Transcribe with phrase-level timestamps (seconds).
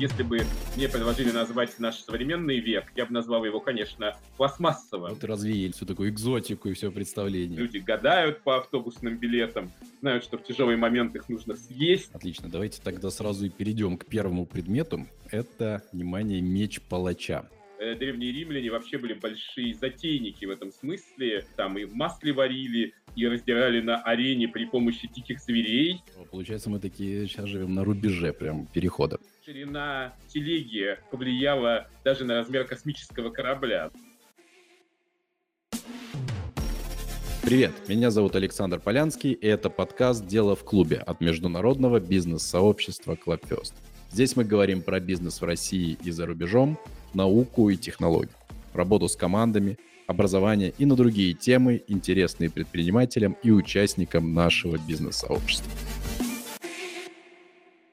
[0.00, 0.40] если бы
[0.76, 5.12] мне предложили назвать наш современный век, я бы назвал его, конечно, пластмассовым.
[5.12, 7.58] Вот развеяли всю такую экзотику и все представление.
[7.58, 12.10] Люди гадают по автобусным билетам, знают, что в тяжелый момент их нужно съесть.
[12.14, 15.06] Отлично, давайте тогда сразу и перейдем к первому предмету.
[15.30, 17.46] Это, внимание, меч палача.
[17.78, 21.46] Э, древние римляне вообще были большие затейники в этом смысле.
[21.56, 26.02] Там и в масле варили, и раздирали на арене при помощи диких зверей.
[26.30, 29.18] Получается, мы такие сейчас живем на рубеже прям перехода.
[29.50, 33.90] Ширина телеги повлияла даже на размер космического корабля.
[37.42, 43.72] Привет, меня зовут Александр Полянский, и это подкаст «Дело в клубе» от международного бизнес-сообщества Clubfest.
[44.12, 46.78] Здесь мы говорим про бизнес в России и за рубежом,
[47.12, 48.30] науку и технологии,
[48.72, 55.72] работу с командами, образование и на другие темы, интересные предпринимателям и участникам нашего бизнес-сообщества.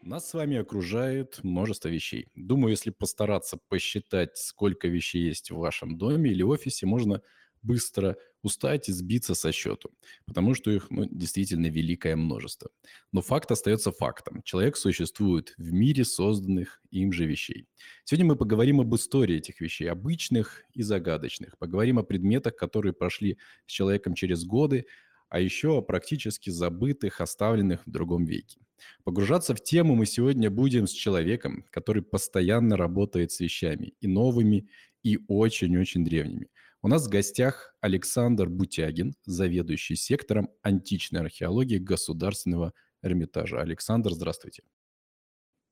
[0.08, 2.30] Нас с вами окружает множество вещей.
[2.34, 7.22] Думаю, если постараться посчитать, сколько вещей есть в вашем доме или офисе, можно
[7.62, 9.92] быстро устать и сбиться со счету,
[10.26, 12.70] потому что их ну, действительно великое множество.
[13.12, 14.42] Но факт остается фактом.
[14.44, 17.68] Человек существует в мире созданных им же вещей.
[18.06, 21.58] Сегодня мы поговорим об истории этих вещей, обычных и загадочных.
[21.58, 24.86] Поговорим о предметах, которые прошли с человеком через годы,
[25.30, 28.60] а еще о практически забытых, оставленных в другом веке.
[29.04, 34.70] Погружаться в тему мы сегодня будем с человеком, который постоянно работает с вещами и новыми,
[35.04, 36.50] и очень-очень древними.
[36.82, 43.60] У нас в гостях Александр Бутягин, заведующий сектором античной археологии Государственного Эрмитажа.
[43.60, 44.64] Александр, здравствуйте.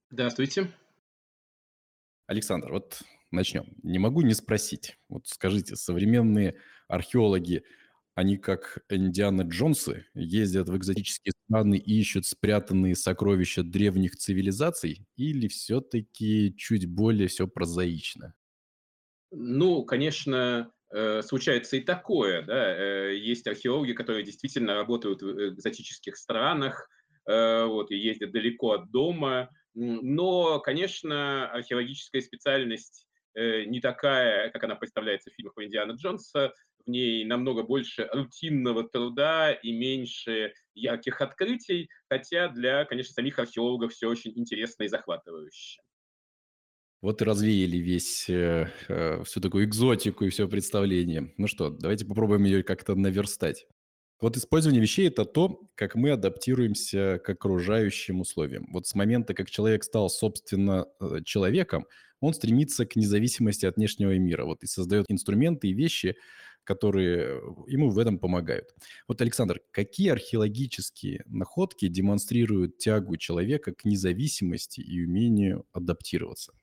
[0.10, 0.72] Здравствуйте.
[2.28, 3.66] Александр, вот начнем.
[3.84, 4.98] Не могу не спросить.
[5.10, 6.56] Вот скажите, современные
[6.88, 7.64] археологи,
[8.16, 15.06] они как Индиана Джонсы ездят в экзотические страны и ищут спрятанные сокровища древних цивилизаций?
[15.16, 18.34] Или все-таки чуть более все прозаично?
[19.32, 26.16] Ну, конечно, Э, случается и такое, да, э, есть археологи, которые действительно работают в экзотических
[26.16, 26.88] странах,
[27.28, 33.08] э, вот, и ездят далеко от дома, но, конечно, археологическая специальность
[33.38, 36.54] не такая, как она представляется в фильмах Индиана Джонса,
[36.86, 43.94] в ней намного больше рутинного труда и меньше ярких открытий, хотя для, конечно, самих археологов
[43.94, 45.82] все очень интересно и захватывающе.
[47.02, 51.34] Вот и развеяли весь, э, э, всю такую экзотику и все представление.
[51.38, 53.68] Ну что, давайте попробуем ее как-то наверстать.
[54.22, 58.66] Вот использование вещей– это то, как мы адаптируемся к окружающим условиям.
[58.72, 61.86] Вот с момента, как человек стал, собственно, э, человеком,
[62.22, 64.46] он стремится к независимости от внешнего мира.
[64.46, 66.16] Вот и создает инструменты и вещи,
[66.66, 68.74] которые ему в этом помогают.
[69.08, 76.54] Вот, Александр, какие археологические находки демонстрируют тягу человека к независимости и умению адаптироваться?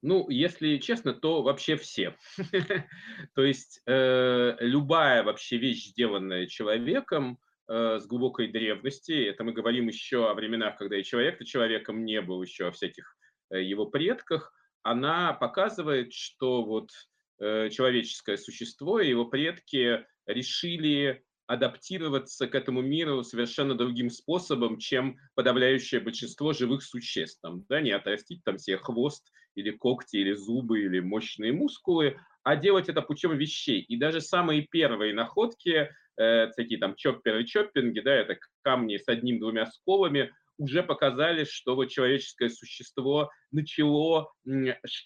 [0.00, 2.16] Ну, если честно, то вообще все.
[3.34, 7.38] То есть э, любая вообще вещь, сделанная человеком
[7.68, 12.20] э, с глубокой древности, это мы говорим еще о временах, когда и человек-то человеком не
[12.20, 13.16] был, еще о всяких
[13.50, 22.46] э, его предках, она показывает, что вот э, человеческое существо и его предки решили адаптироваться
[22.46, 27.40] к этому миру совершенно другим способом, чем подавляющее большинство живых существ.
[27.40, 32.54] Там, да, не отрастить там себе хвост или когти, или зубы, или мощные мускулы, а
[32.54, 33.80] делать это путем вещей.
[33.80, 39.66] И даже самые первые находки, э, такие там чопперы чоппинги, да, это камни с одним-двумя
[39.66, 44.30] сколами, уже показали, что вот человеческое существо начало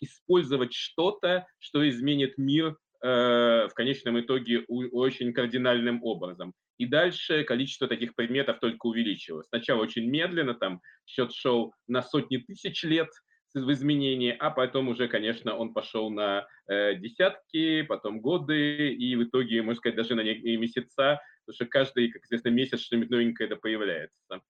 [0.00, 6.52] использовать что-то, что изменит мир Э, в конечном итоге очень кардинальным образом.
[6.78, 9.48] И дальше количество таких предметов только увеличилось.
[9.48, 13.08] Сначала очень медленно, там счет шел на сотни тысяч лет
[13.54, 19.24] в изменении, а потом уже, конечно, он пошел на э, десятки, потом годы, и в
[19.24, 23.56] итоге, можно сказать, даже на месяца, потому что каждый, как известно, месяц что-нибудь новенькое это
[23.56, 24.40] появляется.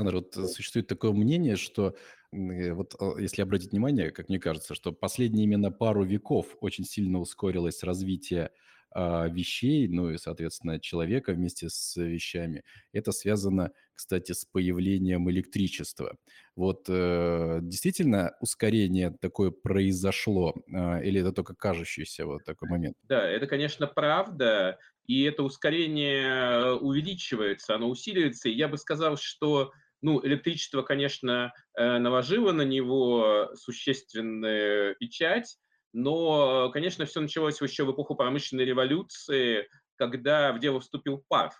[0.00, 1.96] Александр, вот э, существует такое мнение, что
[2.32, 7.18] э, вот если обратить внимание, как мне кажется, что последние именно пару веков очень сильно
[7.18, 8.50] ускорилось развитие
[8.90, 12.64] а, вещей, ну и, соответственно, человека вместе с вещами.
[12.92, 16.16] Это связано, кстати, с появлением электричества.
[16.56, 22.96] Вот э, действительно ускорение такое произошло, э, или это только кажущийся вот такой момент?
[23.02, 28.48] Да, это, конечно, правда, и это ускорение увеличивается, оно усиливается.
[28.48, 29.72] Я бы сказал, что
[30.02, 35.56] ну, электричество, конечно, э, наложило на него существенную печать,
[35.92, 41.52] но, конечно, все началось еще в эпоху промышленной революции, когда в дело вступил пар.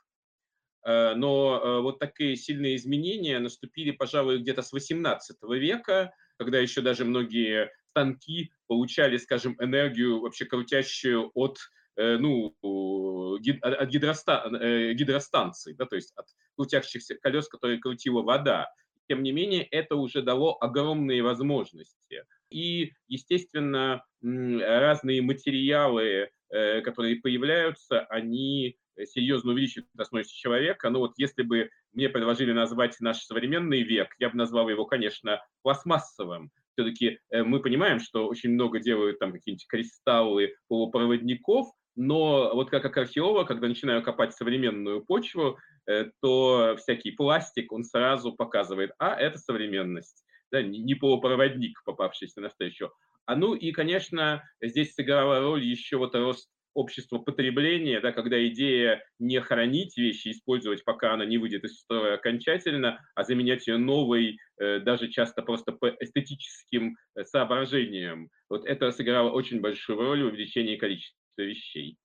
[0.87, 5.19] Э, но э, вот такие сильные изменения наступили, пожалуй, где-то с XVIII
[5.58, 11.58] века, когда еще даже многие станки получали, скажем, энергию вообще крутящую от
[11.98, 14.48] ну, от гидроста,
[14.94, 18.70] гидростанций, да, то есть от крутящихся колес, которые крутила вода.
[19.08, 22.24] Тем не менее, это уже дало огромные возможности.
[22.50, 30.90] И, естественно, разные материалы, которые появляются, они серьезно увеличивают возможности человека.
[30.90, 35.42] Но вот если бы мне предложили назвать наш современный век, я бы назвал его, конечно,
[35.62, 36.50] пластмассовым.
[36.72, 41.66] Все-таки мы понимаем, что очень много делают там какие-нибудь кристаллы полупроводников,
[41.98, 48.32] но вот как археолог, когда начинаю копать современную почву, э, то всякий пластик, он сразу
[48.32, 52.92] показывает, а, это современность, да, не полупроводник, попавшийся на встречу.
[53.26, 59.02] А ну и, конечно, здесь сыграла роль еще вот рост общества потребления, да, когда идея
[59.18, 64.38] не хранить вещи, использовать, пока она не выйдет из строя окончательно, а заменять ее новой,
[64.60, 68.30] э, даже часто просто по эстетическим э, соображениям.
[68.48, 71.99] Вот это сыграло очень большую роль в увеличении количества вещей.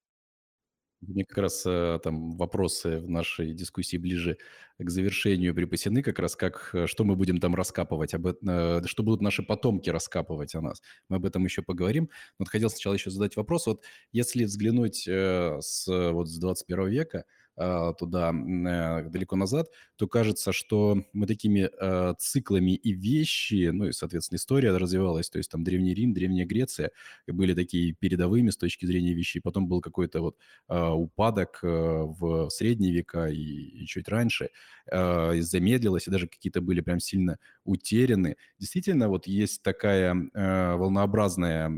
[1.07, 4.37] Мне как раз э, там вопросы в нашей дискуссии ближе
[4.79, 9.03] к завершению припасены, как раз как, э, что мы будем там раскапывать, об, э, что
[9.03, 10.81] будут наши потомки раскапывать о нас.
[11.09, 12.03] Мы об этом еще поговорим.
[12.39, 13.67] Но вот хотел сначала еще задать вопрос.
[13.67, 21.03] Вот если взглянуть с, вот, с 21 века, туда э, далеко назад, то кажется, что
[21.13, 25.93] мы такими э, циклами и вещи, ну и, соответственно, история развивалась, то есть там Древний
[25.93, 26.91] Рим, Древняя Греция
[27.27, 32.49] были такие передовыми с точки зрения вещей, потом был какой-то вот а, упадок э, в
[32.49, 34.49] средние века и, чуть раньше,
[34.91, 38.35] и замедлилось, и даже какие-то были прям сильно утеряны.
[38.59, 41.69] Действительно, вот есть такая волнообразное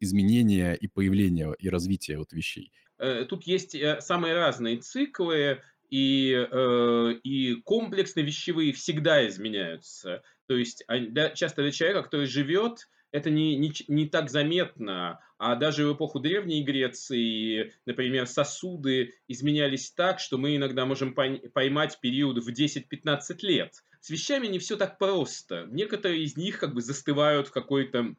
[0.00, 2.72] изменение и появление и развитие вот вещей.
[2.98, 10.22] Э, тут есть э, самые разные циклы, и, э, и комплексно вещевые всегда изменяются.
[10.46, 15.54] То есть для, часто для человека, который живет, это не, не, не так заметно, а
[15.54, 22.44] даже в эпоху Древней Греции, например, сосуды изменялись так, что мы иногда можем поймать период
[22.44, 23.82] в 10-15 лет.
[24.00, 25.66] С вещами не все так просто.
[25.70, 28.14] Некоторые из них как бы застывают в какой-то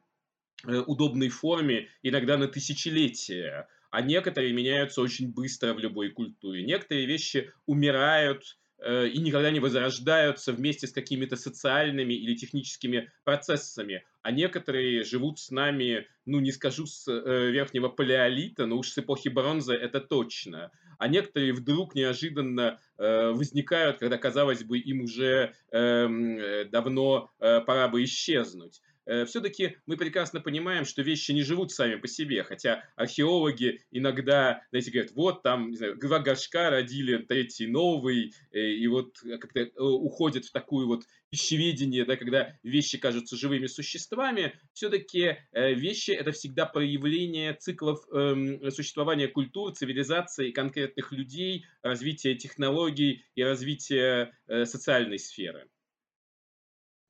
[0.65, 6.63] удобной форме, иногда на тысячелетия а некоторые меняются очень быстро в любой культуре.
[6.63, 14.03] Некоторые вещи умирают э, и никогда не возрождаются вместе с какими-то социальными или техническими процессами,
[14.21, 18.97] а некоторые живут с нами, ну не скажу с э, верхнего палеолита, но уж с
[18.97, 20.71] эпохи бронзы это точно.
[20.99, 27.61] А некоторые вдруг неожиданно э, возникают, когда, казалось бы, им уже эм, э, давно э,
[27.61, 28.81] пора бы исчезнуть.
[29.09, 34.61] Э, все-таки мы прекрасно понимаем, что вещи не живут сами по себе, хотя археологи иногда,
[34.69, 39.61] знаете, говорят, вот там, не знаю, два горшка родили третий новый, э, и вот как-то
[39.61, 46.31] э, уходят в такую вот пищеведение, да, когда вещи кажутся живыми существами, все-таки вещи это
[46.31, 55.17] всегда проявление циклов э, существования культур, цивилизации, конкретных людей, развития технологий и развития э, социальной
[55.17, 55.67] сферы.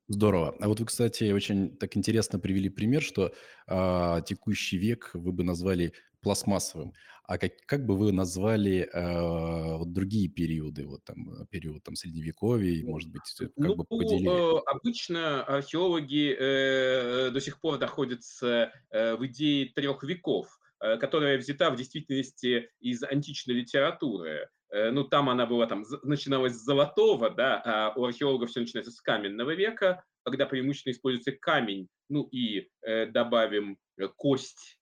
[0.09, 0.55] Здорово.
[0.59, 3.31] А вот вы, кстати, очень так интересно привели пример, что
[3.67, 6.93] а, текущий век вы бы назвали пластмассовым.
[7.25, 11.95] А как, как бы вы назвали а, вот другие периоды, вот там э, период там
[11.95, 14.57] средневековья, может быть, как ну, бы поделили?
[14.57, 20.47] Э, обычно археологи э, до сих пор находятся э, в идее трех веков,
[20.79, 24.49] э, которая взята в действительности из античной литературы.
[24.71, 28.91] Э, ну, там она была, там, начиналась с золотого, да, а у археологов все начинается
[28.91, 34.77] с каменного века, когда преимущественно используется камень, ну и э, добавим э, кость.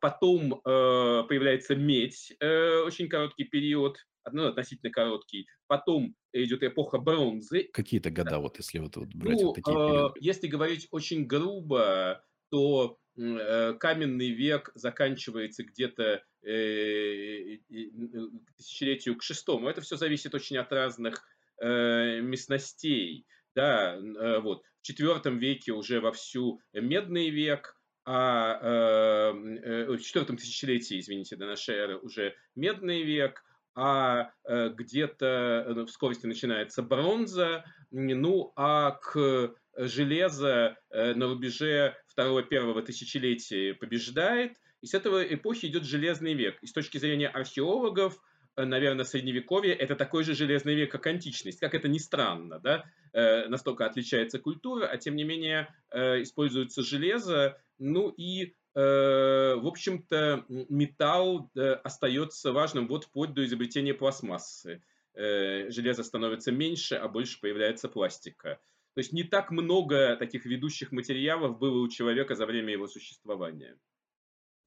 [0.00, 3.96] Потом э, появляется медь, э, очень короткий период,
[4.30, 5.48] ну, относительно короткий.
[5.66, 7.68] Потом идет эпоха бронзы.
[7.72, 10.20] Какие-то года, вот если вот, вот брать ну, вот такие периоды?
[10.20, 19.68] Если говорить очень грубо, то Э, каменный век заканчивается где-то э, к тысячелетию к шестому.
[19.68, 21.22] Это все зависит очень от разных
[21.60, 23.26] э, местностей.
[23.54, 23.98] Да,
[24.40, 24.62] вот.
[24.80, 31.98] В четвертом веке уже вовсю медный век, а в четвертом тысячелетии, извините, до нашей эры
[31.98, 41.96] уже медный век, а где-то в скорости начинается бронза, ну а к железо на рубеже
[42.12, 44.52] второго-первого тысячелетия побеждает,
[44.82, 46.58] и с этого эпохи идет железный век.
[46.62, 48.18] И с точки зрения археологов,
[48.56, 51.60] э, наверное, средневековье это такой же железный век, как античность.
[51.60, 52.84] Как это ни странно, да?
[53.12, 57.58] Э, настолько отличается культура, а тем не менее э, используется железо.
[57.78, 61.50] Ну и, в общем-то, металл
[61.84, 64.82] остается важным вот вплоть до изобретения пластмассы.
[65.14, 68.60] Железо становится меньше, а больше появляется пластика.
[68.94, 73.78] То есть не так много таких ведущих материалов было у человека за время его существования.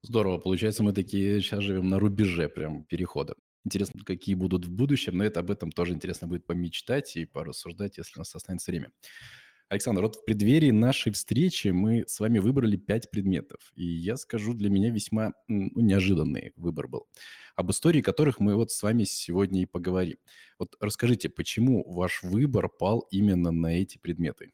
[0.01, 0.38] Здорово.
[0.38, 3.36] Получается, мы такие сейчас живем на рубеже прям перехода.
[3.65, 7.98] Интересно, какие будут в будущем, но это об этом тоже интересно будет помечтать и порассуждать,
[7.98, 8.91] если у нас останется время.
[9.67, 13.72] Александр, вот в преддверии нашей встречи мы с вами выбрали пять предметов.
[13.74, 17.08] И я скажу, для меня весьма ну, неожиданный выбор был.
[17.55, 20.17] Об истории которых мы вот с вами сегодня и поговорим.
[20.59, 24.51] Вот расскажите, почему ваш выбор пал именно на эти предметы?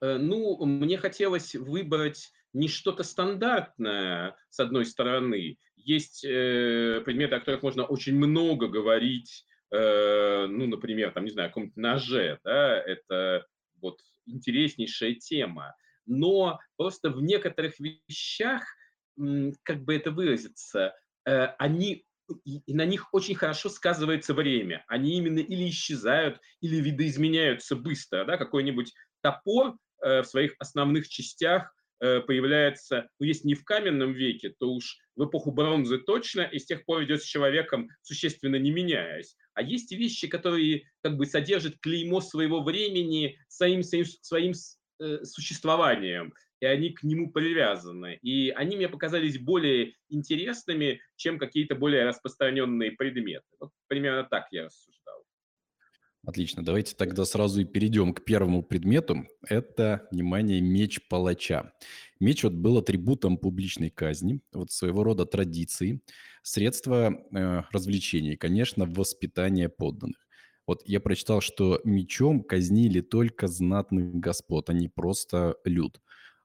[0.00, 5.58] Э, ну, мне хотелось выбрать не что-то стандартное, с одной стороны.
[5.76, 11.48] Есть э, предметы, о которых можно очень много говорить, э, ну, например, там, не знаю,
[11.48, 13.46] о каком-то ноже, да, это
[13.80, 15.74] вот интереснейшая тема.
[16.06, 18.62] Но просто в некоторых вещах,
[19.62, 20.94] как бы это выразиться,
[21.24, 22.04] они
[22.44, 24.84] и на них очень хорошо сказывается время.
[24.88, 28.24] Они именно или исчезают, или видоизменяются быстро.
[28.24, 28.36] Да?
[28.36, 34.54] Какой-нибудь топор э, в своих основных частях э, появляется, ну, если не в каменном веке,
[34.58, 38.70] то уж в эпоху бронзы точно, и с тех пор идет с человеком, существенно не
[38.70, 39.36] меняясь.
[39.52, 44.52] А есть вещи, которые как бы содержат клеймо своего времени своим, своим, своим
[45.00, 46.32] э, существованием,
[46.64, 48.18] и они к нему привязаны.
[48.22, 53.44] И они мне показались более интересными, чем какие-то более распространенные предметы.
[53.60, 55.24] Вот примерно так я рассуждал.
[56.26, 56.64] Отлично.
[56.64, 59.26] Давайте тогда сразу и перейдем к первому предмету.
[59.46, 61.74] Это, внимание, меч палача.
[62.18, 66.00] Меч вот был атрибутом публичной казни, вот своего рода традиции,
[66.42, 70.16] средство э, развлечений, конечно, воспитание подданных.
[70.66, 76.00] Вот я прочитал, что мечом казнили только знатных господ, а не просто люд.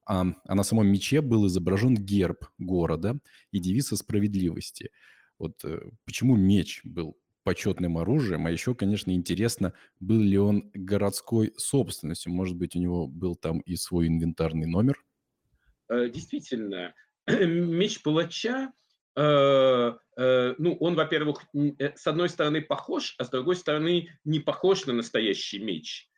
[0.10, 3.20] А, на самом мече был изображен герб города
[3.52, 4.90] и девиз о справедливости.
[5.38, 8.48] Вот э, почему меч был почетным оружием.
[8.48, 12.32] А еще, конечно, интересно, был ли он городской собственностью.
[12.32, 15.04] Может быть, у него был там и свой инвентарный номер?
[15.90, 16.96] Э, действительно,
[17.28, 18.74] меч палача,
[19.16, 24.88] э, э, ну, он, во-первых, с одной стороны похож, а с другой стороны не похож
[24.88, 26.09] на настоящий меч.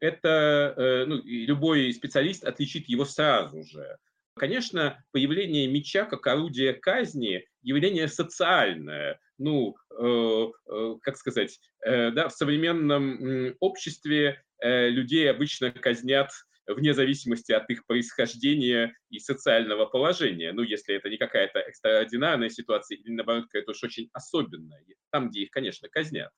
[0.00, 3.98] Это ну, любой специалист отличит его сразу же.
[4.36, 9.20] Конечно, появление меча как орудия казни– явление социальное.
[9.38, 16.30] Ну, э, э, как сказать, э, да, в современном э, обществе э, людей обычно казнят
[16.66, 20.52] вне зависимости от их происхождения и социального положения.
[20.52, 25.42] Ну, если это не какая-то экстраординарная ситуация или, наоборот, какая-то уж очень особенная, там, где
[25.42, 26.30] их, конечно, казнят.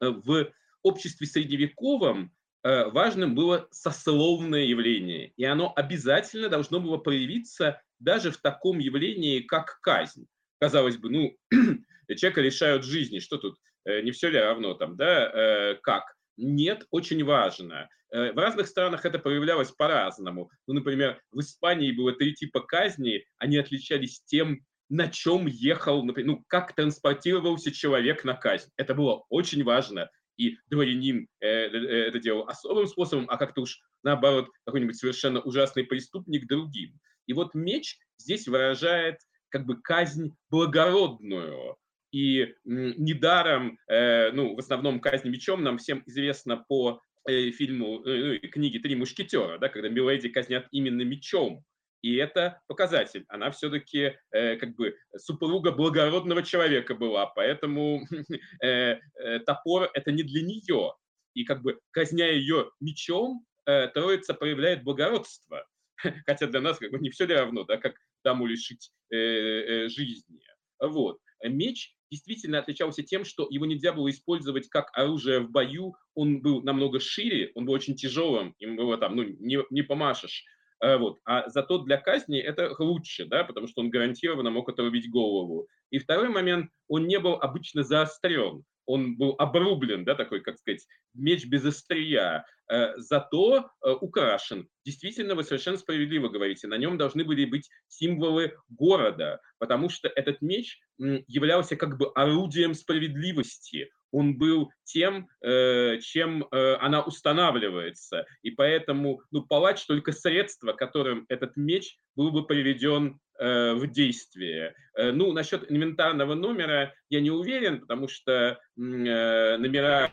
[0.00, 0.52] В
[0.82, 8.36] обществе средневековом Э, важным было сословное явление, и оно обязательно должно было проявиться даже в
[8.38, 10.26] таком явлении, как казнь.
[10.60, 11.36] Казалось бы, ну,
[12.16, 16.04] человека лишают жизни, что тут, э, не все ли равно там, да, э, как?
[16.36, 17.88] Нет, очень важно.
[18.10, 20.50] В разных странах это проявлялось по-разному.
[20.66, 26.36] Ну, например, в Испании было три типа казни, они отличались тем, на чем ехал, например,
[26.36, 28.70] ну, как транспортировался человек на казнь.
[28.76, 30.10] Это было очень важно
[30.42, 35.84] и дворянин э, э, это делал особым способом, а как-то уж наоборот какой-нибудь совершенно ужасный
[35.84, 36.98] преступник другим.
[37.26, 39.18] И вот меч здесь выражает
[39.50, 41.76] как бы казнь благородную.
[42.10, 48.80] И недаром, э, ну, в основном казнь мечом нам всем известно по фильму, ну, книге
[48.80, 51.64] «Три мушкетера», да, когда Миледи казнят именно мечом.
[52.02, 53.24] И это показатель.
[53.28, 58.02] Она все-таки э, как бы супруга благородного человека была, поэтому
[58.62, 60.94] э, э, топор это не для нее.
[61.34, 65.64] И как бы казня ее мечом, э, Троица проявляет благородство.
[66.26, 67.94] Хотя для нас как бы не все равно, да, как
[68.24, 70.40] даму лишить э, э, жизни.
[70.80, 71.20] Вот.
[71.44, 75.94] Меч действительно отличался тем, что его нельзя было использовать как оружие в бою.
[76.14, 80.44] Он был намного шире, он был очень тяжелым, им было там, ну, не, не помашешь
[80.82, 81.20] вот.
[81.24, 85.68] А зато для казни это лучше, да, потому что он гарантированно мог отрубить голову.
[85.90, 90.86] И второй момент, он не был обычно заострен, он был обрублен, да, такой, как сказать,
[91.14, 94.68] меч без острия, э, зато э, украшен.
[94.84, 100.42] Действительно, вы совершенно справедливо говорите, на нем должны были быть символы города, потому что этот
[100.42, 108.26] меч являлся как бы орудием справедливости, он был тем, э, чем э, она устанавливается.
[108.42, 114.74] И поэтому ну, палач только средство, которым этот меч был бы приведен э, в действие.
[114.94, 120.12] Ну, насчет инвентарного номера я не уверен, потому что номера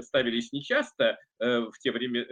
[0.00, 2.24] ставились нечасто в те время,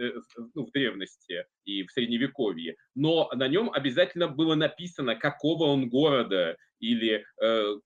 [0.55, 6.55] ну, в древности и в средневековье, но на нем обязательно было написано, какого он города
[6.79, 7.25] или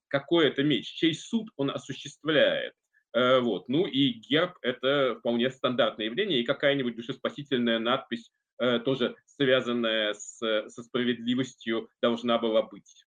[0.10, 2.74] какой это меч, чей суд он осуществляет.
[3.14, 3.68] Вот.
[3.68, 10.38] Ну и герб– это вполне стандартное явление, и какая-нибудь душеспасительная надпись, тоже связанная с,
[10.70, 13.06] со справедливостью, должна была быть.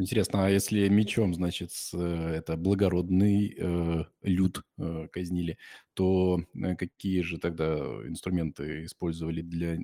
[0.00, 5.58] Интересно, а если мечом, значит, это благородный э, люд э, казнили,
[5.92, 9.76] то э, какие же тогда инструменты использовали для,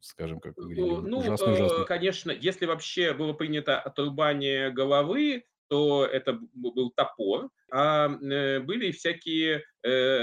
[0.00, 1.86] скажем, как вы говорили, Ну, ужасный, ужасный?
[1.86, 9.64] конечно, если вообще было принято отрубание головы, то это был топор, а были всякие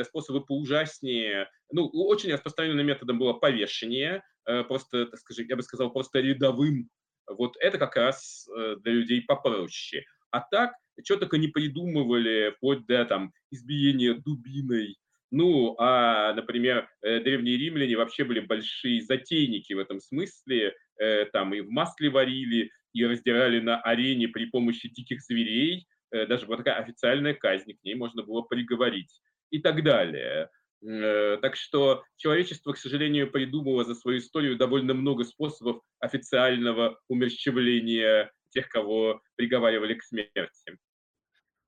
[0.05, 1.49] способы поужаснее.
[1.71, 4.23] Ну, очень распространенным методом было повешение,
[4.67, 6.89] просто, так скажем, я бы сказал, просто рядовым
[7.27, 10.05] вот это как раз э, для людей попроще.
[10.31, 10.73] А так,
[11.03, 14.97] что только не придумывали, вплоть до там, избиения дубиной.
[15.31, 20.75] Ну, а, например, э, древние римляне вообще были большие затейники в этом смысле.
[20.99, 25.87] Э, там и в масле варили, и раздирали на арене при помощи диких зверей.
[26.11, 29.21] Даже вот такая официальная казнь, к ней можно было приговорить
[29.51, 30.49] и так далее.
[30.85, 38.31] Э, так что человечество, к сожалению, придумало за свою историю довольно много способов официального умерщвления
[38.49, 40.77] тех, кого приговаривали к смерти.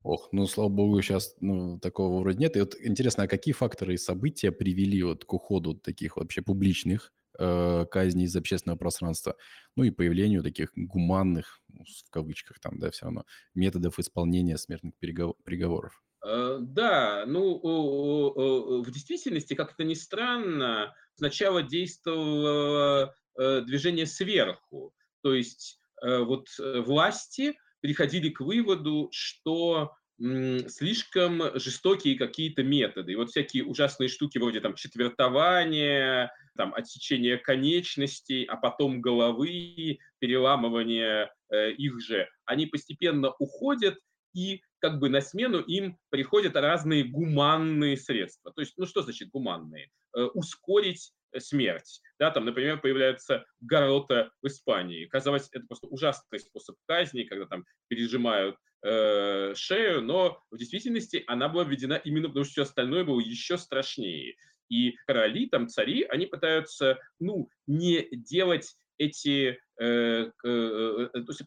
[0.04, 2.56] Ох, ну, слава богу, сейчас ну, такого вроде нет.
[2.56, 7.12] И вот интересно, а какие факторы и события привели вот к уходу таких вообще публичных
[7.38, 9.36] э, казней из общественного пространства,
[9.76, 14.94] ну и появлению таких гуманных, ну, в кавычках там, да, все равно, методов исполнения смертных
[14.98, 16.02] приговоров?
[16.26, 24.94] Э, да, ну, в действительности, как это ни странно, сначала действовало э, движение сверху.
[25.22, 33.14] То есть э, вот власти приходили к выводу, что слишком жестокие какие-то методы.
[33.14, 41.32] И вот всякие ужасные штуки вроде там четвертования, там отсечения конечностей, а потом головы, переламывания
[41.50, 44.00] э, их же, они постепенно уходят,
[44.34, 48.52] и как бы на смену им приходят разные гуманные средства.
[48.52, 49.90] То есть, ну что значит гуманные?
[50.16, 52.02] Э, ускорить э, смерть.
[52.20, 55.06] Да, там, например, появляется горота в Испании.
[55.06, 61.50] Казалось, это просто ужасный способ казни, когда там пережимают э, шею, но в действительности она
[61.50, 64.36] была введена именно потому, что все остальное было еще страшнее.
[64.70, 71.42] И короли, там, цари, они пытаются, ну, не делать эти э, э, э, то есть,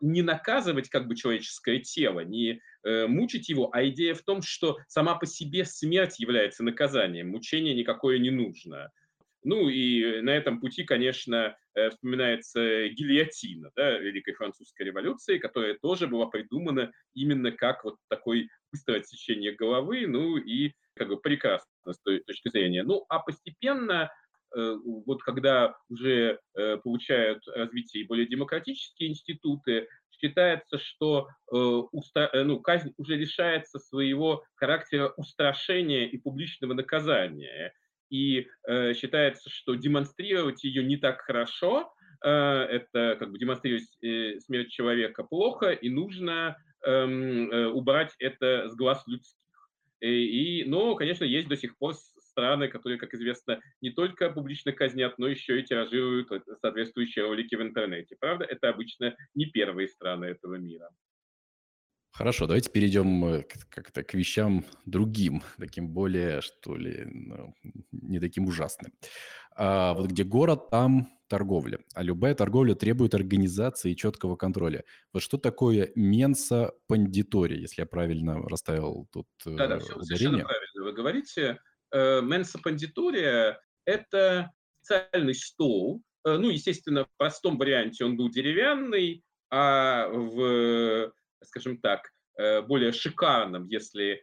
[0.00, 5.16] не наказывать как бы человеческое тело, не мучить его, а идея в том, что сама
[5.16, 8.92] по себе смерть является наказанием, мучение никакое не нужно.
[9.42, 11.56] Ну и на этом пути, конечно,
[11.90, 19.00] вспоминается гильотина да, Великой Французской революции, которая тоже была придумана именно как вот такой быстрое
[19.00, 22.82] отсечение головы, ну и как бы прекрасно с той точки зрения.
[22.82, 24.10] Ну а постепенно
[24.54, 32.94] Э, вот когда уже э, получают развитие более демократические институты, считается, что э, ну, казнь
[32.96, 37.74] уже лишается своего характера устрашения и публичного наказания.
[38.10, 38.46] И
[38.94, 45.90] считается, что демонстрировать ее не так хорошо, это как бы демонстрировать смерть человека плохо, и
[45.90, 49.46] нужно эм, убрать это с глаз людских.
[50.00, 55.18] И, но, конечно, есть до сих пор страны, которые, как известно, не только публично казнят,
[55.18, 56.28] но еще и тиражируют
[56.60, 58.16] соответствующие ролики в интернете.
[58.20, 60.90] Правда, это обычно не первые страны этого мира.
[62.16, 67.54] Хорошо, давайте перейдем э, как-то к вещам другим, таким более, что ли, ну,
[67.92, 68.90] не таким ужасным.
[69.54, 71.78] А вот где город, там торговля.
[71.92, 74.84] А любая торговля требует организации и четкого контроля.
[75.12, 80.04] Вот что такое менса пандитори, если я правильно расставил тут Да-да, все ударение?
[80.06, 81.58] совершенно правильно вы говорите.
[81.92, 84.50] Э, Менса Пандитория– это
[84.80, 92.10] специальный стол, э, ну, естественно, в простом варианте он был деревянный, а в, скажем так,
[92.38, 94.22] э, более шикарном, если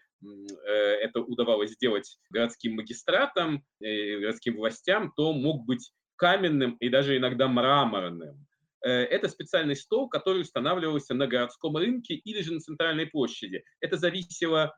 [1.02, 8.48] это удавалось сделать городским магистратам, городским властям, то мог быть каменным и даже иногда мраморным.
[8.80, 13.66] Это специальный стол, который устанавливался на городском рынке или же на центральной площади.
[13.82, 14.74] Это зависело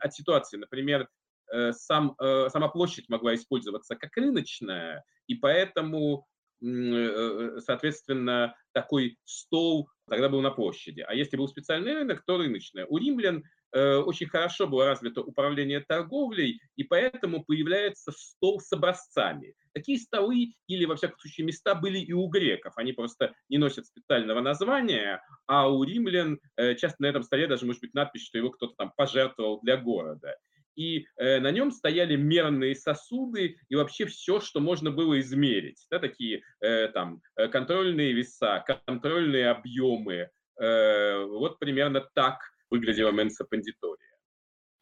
[0.00, 0.58] от ситуации.
[0.58, 1.08] Например,
[1.52, 6.29] Э, сам, э, сама площадь могла использоваться как рыночная, и поэтому, э,
[6.60, 11.00] соответственно, такой стол тогда был на площади.
[11.06, 12.86] А если был специальный рынок, то рыночная.
[12.86, 13.42] У римлян
[13.72, 19.54] очень хорошо было развито управление торговлей, и поэтому появляется стол с образцами.
[19.72, 22.72] Такие столы или, во всяком случае, места были и у греков.
[22.76, 27.80] Они просто не носят специального названия, а у римлян часто на этом столе даже может
[27.80, 30.36] быть надпись, что его кто-то там пожертвовал для города
[30.76, 35.86] и э, на нем стояли мерные сосуды и вообще все, что можно было измерить.
[35.90, 40.30] Да, такие э, там э, контрольные веса, контрольные объемы.
[40.60, 44.10] Э, вот примерно так выглядела Менса Пандитория.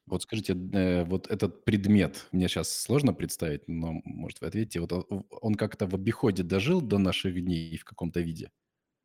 [0.07, 4.93] Вот скажите, э, вот этот предмет, мне сейчас сложно представить, но, может, вы ответите, вот
[5.31, 8.51] он как-то в обиходе дожил до наших дней в каком-то виде?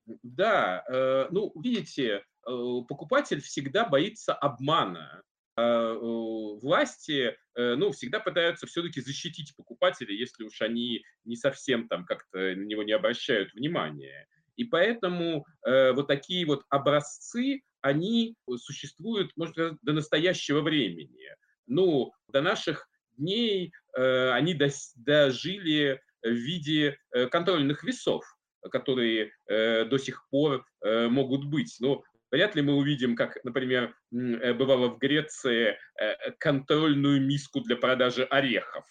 [0.05, 5.23] Да, э, ну, видите, покупатель всегда боится обмана.
[5.55, 12.05] А, власти, э, ну, всегда пытаются все-таки защитить покупателя, если уж они не совсем там
[12.05, 14.27] как-то на него не обращают внимания.
[14.55, 21.27] И поэтому э, вот такие вот образцы, они существуют, может до настоящего времени.
[21.67, 22.87] Ну, до наших
[23.17, 24.57] дней э, они
[24.95, 26.97] дожили в виде
[27.31, 28.23] контрольных весов,
[28.69, 31.75] которые э, до сих пор э, могут быть.
[31.79, 37.75] Ну, вряд ли мы увидим, как, например, э, бывало в Греции, э, контрольную миску для
[37.75, 38.85] продажи орехов.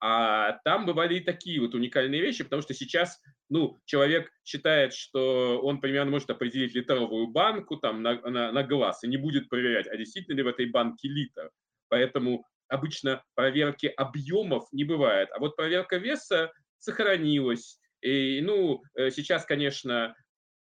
[0.00, 5.60] А там бывали и такие вот уникальные вещи, потому что сейчас, ну, человек считает, что
[5.62, 9.86] он примерно может определить литровую банку там на, на, на глаз и не будет проверять,
[9.86, 11.50] а действительно ли в этой банке литр.
[11.88, 15.28] Поэтому обычно проверки объемов не бывает.
[15.32, 17.78] А вот проверка веса сохранилась.
[18.00, 20.16] И, ну, э, сейчас, конечно,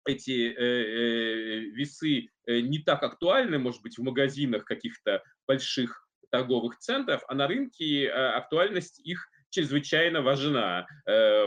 [0.08, 6.78] эти э, э, весы э, не так актуальны, может быть, в магазинах каких-то больших торговых
[6.78, 10.86] центров, а на рынке актуальность их чрезвычайно важна.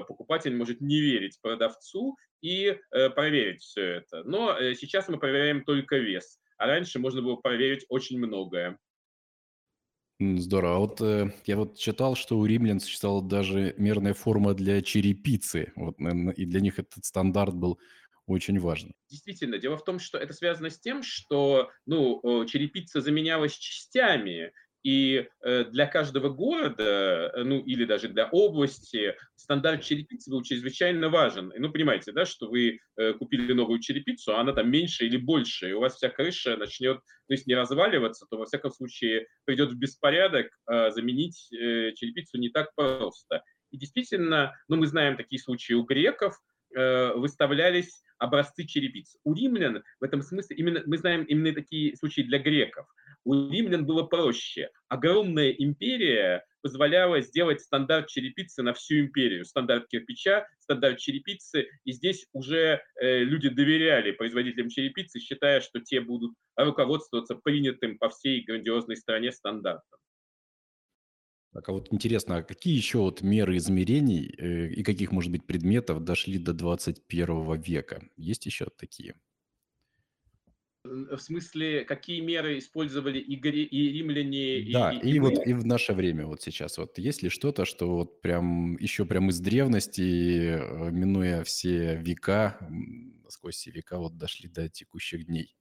[0.07, 4.23] Покупатель может не верить продавцу и проверить все это.
[4.23, 8.79] Но сейчас мы проверяем только вес, а раньше можно было проверить очень многое.
[10.21, 10.75] Здорово.
[10.75, 15.73] А вот э, я вот читал, что у римлян существовала даже мерная форма для черепицы.
[15.75, 17.79] Вот, и для них этот стандарт был
[18.31, 18.93] очень важен.
[19.09, 24.51] Действительно, дело в том, что это связано с тем, что ну, черепица заменялась частями,
[24.83, 31.09] и э, для каждого города, э, ну или даже для области, стандарт черепицы был чрезвычайно
[31.09, 31.53] важен.
[31.55, 35.69] Ну, понимаете, да, что вы э, купили новую черепицу, а она там меньше или больше,
[35.69, 39.71] и у вас вся крыша начнет, то есть не разваливаться, то во всяком случае придет
[39.71, 43.43] в беспорядок, а заменить черепицу не так просто.
[43.69, 46.35] И действительно, ну мы знаем такие случаи у греков,
[46.73, 49.17] выставлялись образцы черепиц.
[49.23, 52.85] У римлян в этом смысле именно мы знаем именно такие случаи для греков.
[53.23, 54.69] У римлян было проще.
[54.87, 59.43] Огромная империя позволяла сделать стандарт черепицы на всю империю.
[59.45, 61.67] Стандарт кирпича, стандарт черепицы.
[61.83, 68.09] И здесь уже э, люди доверяли производителям черепицы, считая, что те будут руководствоваться принятым по
[68.09, 69.99] всей грандиозной стране стандартом.
[71.53, 75.45] Так, а вот интересно, а какие еще вот меры измерений э, и каких, может быть,
[75.45, 78.03] предметов дошли до 21 века?
[78.15, 79.15] Есть еще такие?
[80.83, 85.53] В смысле, какие меры использовали и, гри, и римляне, и, Да, и, и вот и
[85.53, 89.39] в наше время вот сейчас вот есть ли что-то, что вот прям еще прям из
[89.39, 92.57] древности, э, минуя все века,
[93.29, 95.55] сквозь все века вот дошли до текущих дней?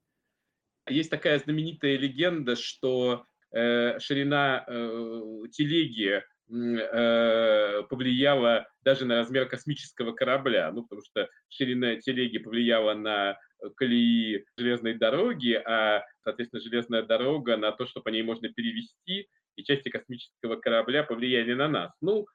[0.88, 10.12] Есть такая знаменитая легенда, что э, ширина э, телеги э, повлияла даже на размер космического
[10.12, 13.38] корабля, ну, потому что ширина телеги повлияла на
[13.76, 19.64] колеи железной дороги, а, соответственно, железная дорога на то, что по ней можно перевести, и
[19.64, 21.92] части космического корабля повлияли на нас.
[22.00, 22.26] Ну,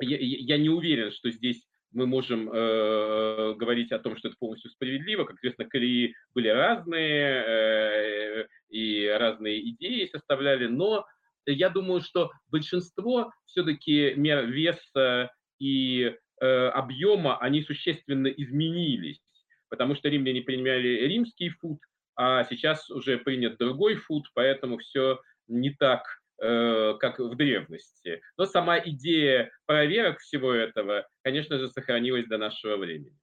[0.00, 4.70] я, я не уверен, что здесь мы можем э, говорить о том, что это полностью
[4.70, 5.24] справедливо.
[5.24, 11.06] Как известно, колеи были разные, э, и разные идеи составляли, но
[11.46, 19.20] я думаю, что большинство все-таки мер веса и э, объема, они существенно изменились
[19.68, 21.80] потому что римляне принимали римский фут,
[22.16, 28.20] а сейчас уже принят другой фут, поэтому все не так, э, как в древности.
[28.36, 33.16] Но сама идея проверок всего этого, конечно же, сохранилась до нашего времени.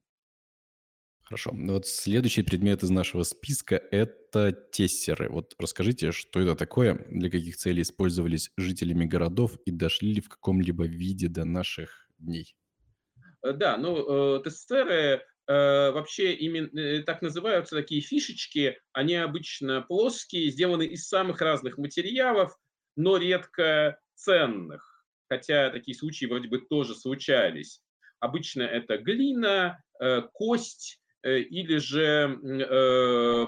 [1.23, 1.52] Хорошо.
[1.54, 5.30] Вот следующий предмет из нашего списка– это тессеры.
[5.30, 10.28] Вот расскажите, что это такое, для каких целей использовались жителями городов и дошли ли в
[10.28, 12.56] каком-либо виде до наших дней?
[13.41, 19.82] Э, да, ну, э, тессеры Э, вообще именно э, так называются такие фишечки, они обычно
[19.82, 22.56] плоские, сделаны из самых разных материалов,
[22.95, 27.82] но редко ценных, хотя такие случаи вроде бы тоже случались.
[28.19, 32.38] Обычно это глина, э, кость или же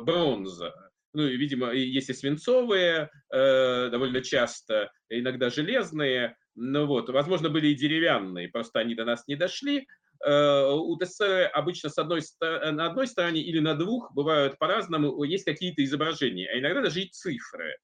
[0.05, 0.73] бронза.
[1.13, 8.79] Ну, видимо, если свинцовые, довольно часто, иногда железные, ну вот, возможно, были и деревянные, просто
[8.79, 9.85] они до нас не дошли,
[10.23, 15.45] Э, у ТСР обычно с одной, на одной стороне или на двух, бывают по-разному, есть
[15.45, 17.75] какие-то изображения, а иногда даже и цифры.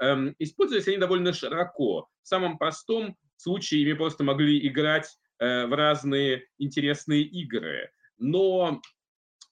[0.00, 2.08] Эм, используются они довольно широко.
[2.22, 5.08] В самом простом случае ими просто могли играть
[5.38, 7.90] э, в разные интересные игры.
[8.18, 8.80] Но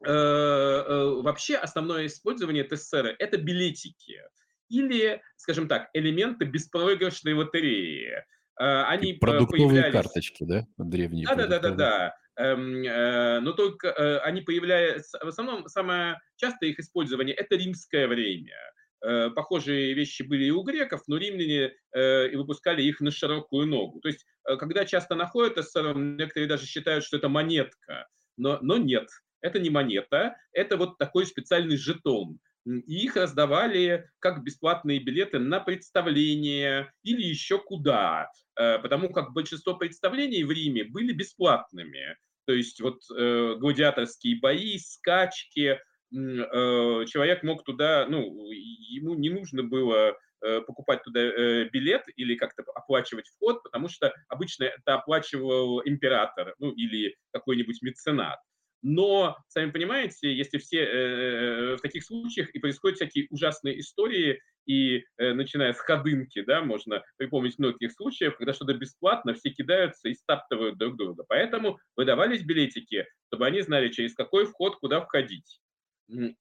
[0.04, 4.20] э, вообще основное использование ТСР– это билетики.
[4.68, 8.22] или, скажем так, элементы беспроигрышной лотереи.
[8.56, 9.92] Они продуктовые появлялись...
[9.92, 11.26] карточки, да, древние.
[11.26, 12.14] Да, да, да, да, да.
[12.38, 18.06] Эм, э, но только э, они появляются, в основном самое частое их использование– это римское
[18.06, 18.54] время.
[19.02, 24.00] Э, похожие вещи были и у греков, но римляне и выпускали их на широкую ногу.
[24.00, 28.06] То есть, когда часто находят СССР, некоторые даже считают, что это монетка,
[28.36, 29.08] но, но нет,
[29.40, 32.38] это не монета, это вот такой специальный жетон.
[32.66, 40.44] И их раздавали как бесплатные билеты на представление или еще куда, потому как большинство представлений
[40.44, 42.16] в Риме были бесплатными.
[42.48, 45.78] То есть вот э, гладиаторские бои, скачки, э,
[46.10, 52.62] человек мог туда, ну, ему не нужно было э, покупать туда э, билет или как-то
[52.74, 58.38] оплачивать вход, потому что обычно это оплачивал император, ну, или какой-нибудь меценат.
[58.82, 65.02] Но, сами понимаете, если все э, в таких случаях и происходят всякие ужасные истории, и
[65.16, 70.14] э, начиная с ходынки, да, можно припомнить многих случаев, когда что-то бесплатно, все кидаются и
[70.14, 71.24] стаптывают друг друга.
[71.26, 75.60] Поэтому выдавались билетики, чтобы они знали, через какой вход куда входить.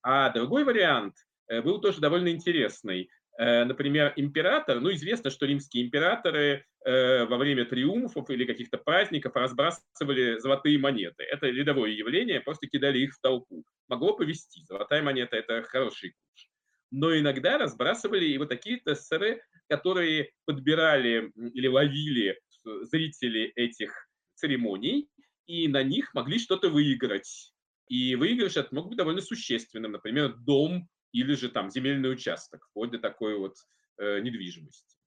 [0.01, 1.15] А другой вариант
[1.47, 3.09] э, был тоже довольно интересный.
[3.37, 9.35] Э, например, император, ну, известно, что римские императоры э, во время триумфов или каких-то праздников
[9.35, 11.23] разбрасывали золотые монеты.
[11.23, 13.65] Это рядовое явление, просто кидали их в толпу.
[13.87, 14.63] Могло повести.
[14.65, 16.47] Золотая монета– это хороший куш
[16.91, 22.39] но иногда разбрасывали и вот такие тессеры, которые подбирали или ловили
[22.83, 25.09] зрители этих церемоний,
[25.47, 27.53] и на них могли что-то выиграть.
[27.87, 32.91] И выигрыш это мог быть довольно существенным, например, дом или же там земельный участок, вплоть
[32.91, 33.55] до такой вот
[33.97, 34.97] э, недвижимости.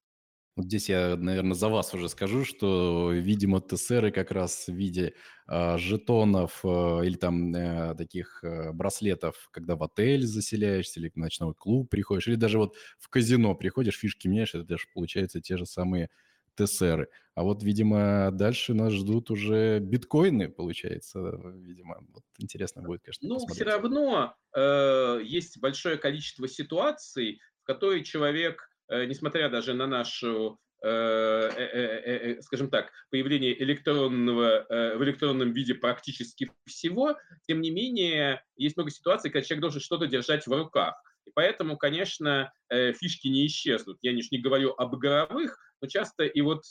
[0.56, 5.14] Вот здесь я, наверное, за вас уже скажу, что, видимо, ТСРы как раз в виде
[5.48, 6.68] э, жетонов э,
[7.06, 12.26] или там э, таких э, браслетов, когда в отель заселяешься или в ночной клуб приходишь,
[12.28, 16.10] или даже вот в казино приходишь, фишки меняешь, это даже получается те же самые
[16.64, 17.08] ТСРы.
[17.34, 21.98] А вот, видимо, дальше нас ждут уже биткоины, получается, видимо.
[22.12, 23.56] Вот интересно будет, конечно, Ну, посмотреть.
[23.56, 30.58] все равно э, есть большое количество ситуаций, в которые человек Э, несмотря даже на нашу
[30.82, 38.76] э, э, скажем так, появление электронного в электронном виде практически всего, тем не менее, есть
[38.76, 41.00] много ситуаций, когда человек должен что-то держать в руках.
[41.30, 43.98] И поэтому, конечно, фишки не исчезнут.
[44.02, 46.62] Я не, не говорю об игровых, но часто и вот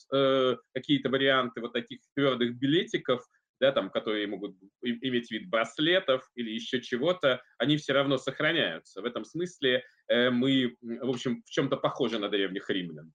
[0.73, 3.25] какие-то варианты вот таких твердых билетиков–
[3.59, 9.01] да, там, которые могут иметь вид браслетов или еще чего-то, они все равно сохраняются.
[9.01, 13.11] В этом смысле э, мы, в общем, в чем-то похожи на древних римлян.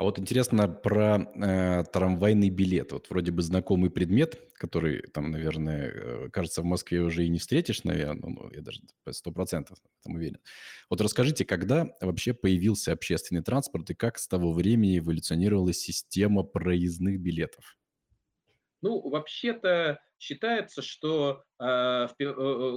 [0.00, 2.92] А вот интересно про э, трамвайный билет.
[2.92, 7.38] Вот вроде бы знакомый предмет, который там, наверное, э, кажется, в Москве уже и не
[7.38, 10.38] встретишь, наверное, ну, я даже сто процентов там уверен.
[10.88, 17.20] Вот расскажите, когда вообще появился общественный транспорт и как с того времени эволюционировала система проездных
[17.20, 17.76] билетов?
[18.80, 22.08] Ну, вообще-то считается, что, э,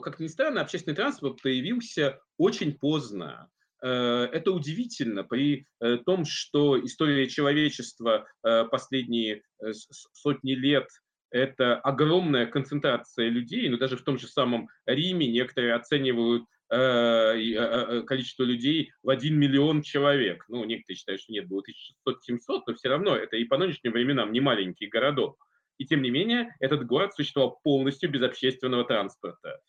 [0.02, 3.50] как ни странно, общественный транспорт появился очень поздно.
[3.84, 9.44] Э, это удивительно при э, том, что история человечества э, последние
[10.14, 10.88] сотни лет
[11.32, 18.94] это огромная концентрация людей, но даже в том же самом Риме некоторые оценивают количество людей
[19.04, 20.44] в 1 миллион человек.
[20.48, 21.62] Ну, некоторые считают, что нет, было
[22.08, 25.38] 1600-700, но все равно это и по нынешним временам не маленький городок.
[25.78, 29.60] И тем не менее, этот город существовал полностью без общественного транспорта.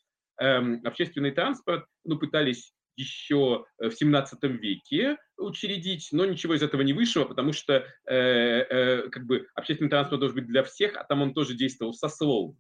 [0.41, 6.93] Эм, общественный транспорт ну, пытались еще в 17 веке учредить, но ничего из этого не
[6.93, 11.23] вышло, потому что э, э, как бы общественный транспорт должен быть для всех, а там
[11.23, 12.57] он тоже действовал сословно.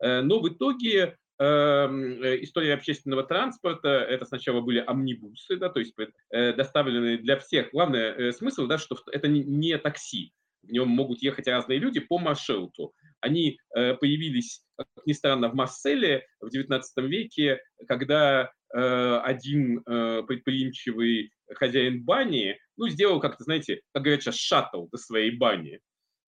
[0.00, 5.80] Э, но в итоге эм, э, история общественного транспорта, это сначала были амнибусы, да, то
[5.80, 5.94] есть
[6.30, 7.70] э, доставленные для всех.
[7.72, 10.32] Главный э, смысл, да, что это не, не такси,
[10.62, 12.92] в нем могут ехать разные люди по маршруту.
[13.20, 20.22] Они э, появились, как ни странно, в Марселе в XIX веке, когда э, один э,
[20.26, 25.80] предприимчивый хозяин бани, ну, сделал как-то, знаете, как говорят сейчас, шаттл до своей бани,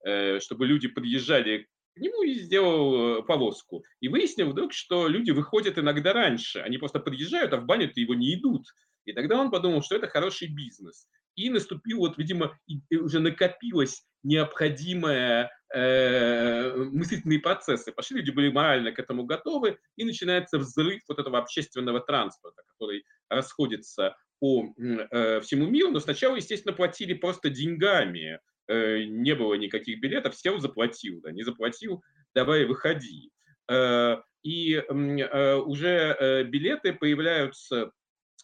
[0.04, 3.84] э, чтобы люди подъезжали к нему и сделал э, повозку.
[4.00, 6.58] И выяснил вдруг, что люди выходят иногда раньше.
[6.60, 8.66] Они просто подъезжают, а в баню-то его не идут.
[9.04, 11.06] И тогда он подумал, что это хороший бизнес.
[11.36, 12.56] И наступил, вот, видимо,
[12.90, 17.92] уже накопилось необходимые э, мыслительные процессы.
[17.92, 23.04] Пошли, люди были морально к этому готовы, и начинается взрыв вот этого общественного транспорта, который
[23.28, 30.00] расходится по э, всему миру, но сначала, естественно, платили просто деньгами, э, не было никаких
[30.00, 32.02] билетов, сел, заплатил, да, не заплатил,
[32.34, 33.30] давай выходи.
[33.70, 37.90] Э, и э, уже э, билеты появляются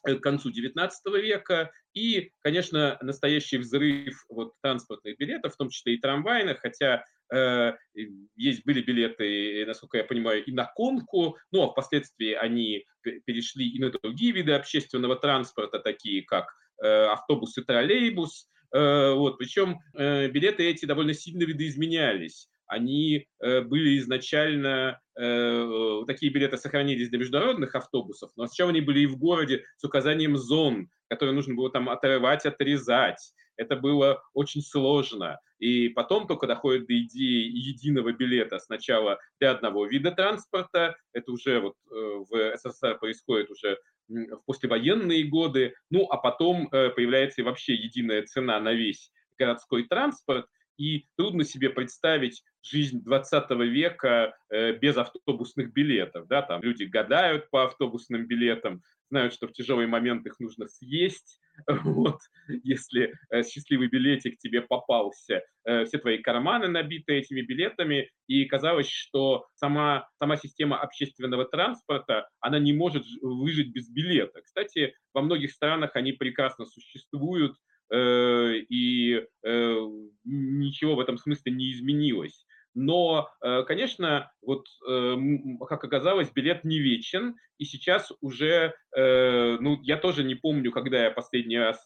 [0.03, 6.01] к концу XIX века, и, конечно, настоящий взрыв вот, транспортных билетов, в том числе и
[6.01, 7.73] трамвайных, хотя э,
[8.37, 12.85] есть были билеты, насколько я понимаю, и на конку, но впоследствии они
[13.25, 16.47] перешли и на другие виды общественного транспорта, такие как
[16.83, 22.49] э, автобус и троллейбус, э, вот, причем э, билеты эти довольно сильно видоизменялись.
[22.67, 29.01] Они э, были изначально, э, такие билеты сохранились для международных автобусов, но сначала они были
[29.01, 33.33] и в городе с указанием зон, которые нужно было там отрывать, отрезать.
[33.57, 35.39] Это было очень сложно.
[35.59, 40.97] И потом только доходит до идеи единого билета сначала для одного вида транспорта.
[41.13, 43.79] Это уже вот э, в СССР происходит уже
[44.09, 45.75] в послевоенные годы.
[45.91, 50.47] Ну, а потом появляется и вообще единая цена на весь городской транспорт–
[50.81, 56.27] и трудно себе представить жизнь 20 века э, без автобусных билетов.
[56.27, 56.41] Да?
[56.41, 61.39] Там люди гадают по автобусным билетам, знают, что в тяжелый момент их нужно съесть,
[61.69, 62.21] вот,
[62.65, 65.43] если э, счастливый билетик тебе попался.
[65.65, 72.27] Э, все твои карманы набиты этими билетами, и казалось, что сама, сама система общественного транспорта,
[72.41, 74.41] она не может выжить без билета.
[74.41, 77.55] Кстати, во многих странах они прекрасно существуют,
[77.93, 79.77] и э,
[80.25, 82.47] ничего в этом смысле не изменилось.
[82.75, 84.67] Но, э, конечно, вот,
[85.69, 91.11] как оказалось, билет не вечен, и сейчас уже, ну, я тоже не помню, когда я
[91.11, 91.85] последний раз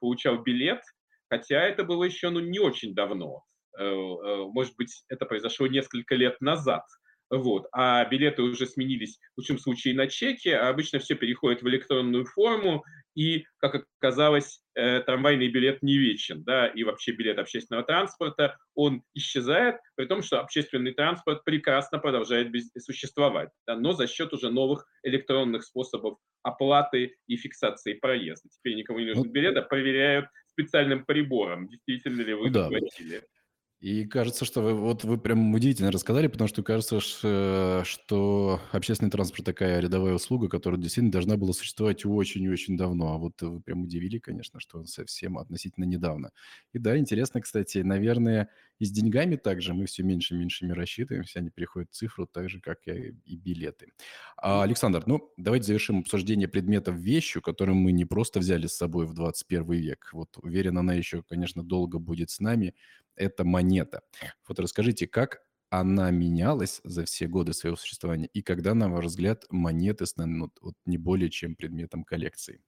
[0.00, 0.80] получал билет,
[1.28, 3.44] хотя это было еще, ну, не очень давно.
[3.78, 6.84] Может быть, это произошло несколько лет назад.
[7.30, 7.68] Вот.
[7.72, 12.24] А билеты уже сменились в лучшем случае на чеки, а обычно все переходит в электронную
[12.24, 18.56] форму, и, как оказалось, э, трамвайный билет не вечен, да, и вообще билет общественного транспорта,
[18.74, 24.50] он исчезает, при том, что общественный транспорт прекрасно продолжает существовать, да, но за счет уже
[24.50, 28.48] новых электронных способов оплаты и фиксации проезда.
[28.50, 32.70] Теперь никому не нужен ну, билет, а проверяют специальным прибором, действительно ли вы да.
[33.80, 39.44] И кажется, что вы, вот вы прям удивительно рассказали, потому что кажется, что общественный транспорт
[39.44, 43.12] такая рядовая услуга, которая действительно должна была существовать очень и очень давно.
[43.12, 46.32] А вот вы прям удивили, конечно, что он совсем относительно недавно.
[46.72, 48.48] И да, интересно, кстати, наверное,
[48.80, 52.26] и с деньгами также мы все меньше и меньше рассчитываем, все они переходят в цифру,
[52.26, 53.92] так же, как и, и билеты.
[54.36, 59.06] А, Александр, ну, давайте завершим обсуждение предметов вещью, которую мы не просто взяли с собой
[59.06, 60.10] в 21 век.
[60.12, 62.74] Вот уверен, она еще, конечно, долго будет с нами
[63.18, 64.02] это монета.
[64.46, 69.44] Вот расскажите, как она менялась за все годы своего существования и когда, на ваш взгляд,
[69.50, 72.62] монеты станут вот не более чем предметом коллекции?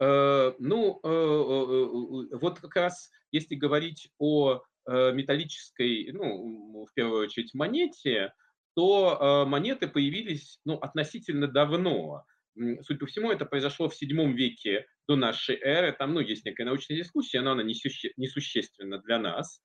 [0.00, 7.52] Э, ну, э, э, вот как раз если говорить о металлической, ну, в первую очередь,
[7.52, 8.32] монете,
[8.74, 12.24] то монеты появились ну, относительно давно.
[12.82, 15.92] Судя по всему, это произошло в VII веке до нашей эры.
[15.92, 19.60] Там ну, есть некая научная дискуссия, но она несущественна для нас.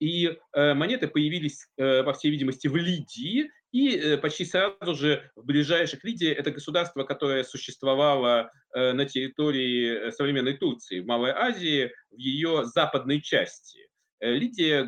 [0.00, 5.30] И э, монеты появились, э, по всей видимости, в Лидии, и э, почти сразу же
[5.36, 11.30] в ближайших Лидии это государство, которое существовало э, на территории э, современной Турции, в Малой
[11.30, 13.78] Азии, в ее западной части.
[14.18, 14.82] Э, Лидия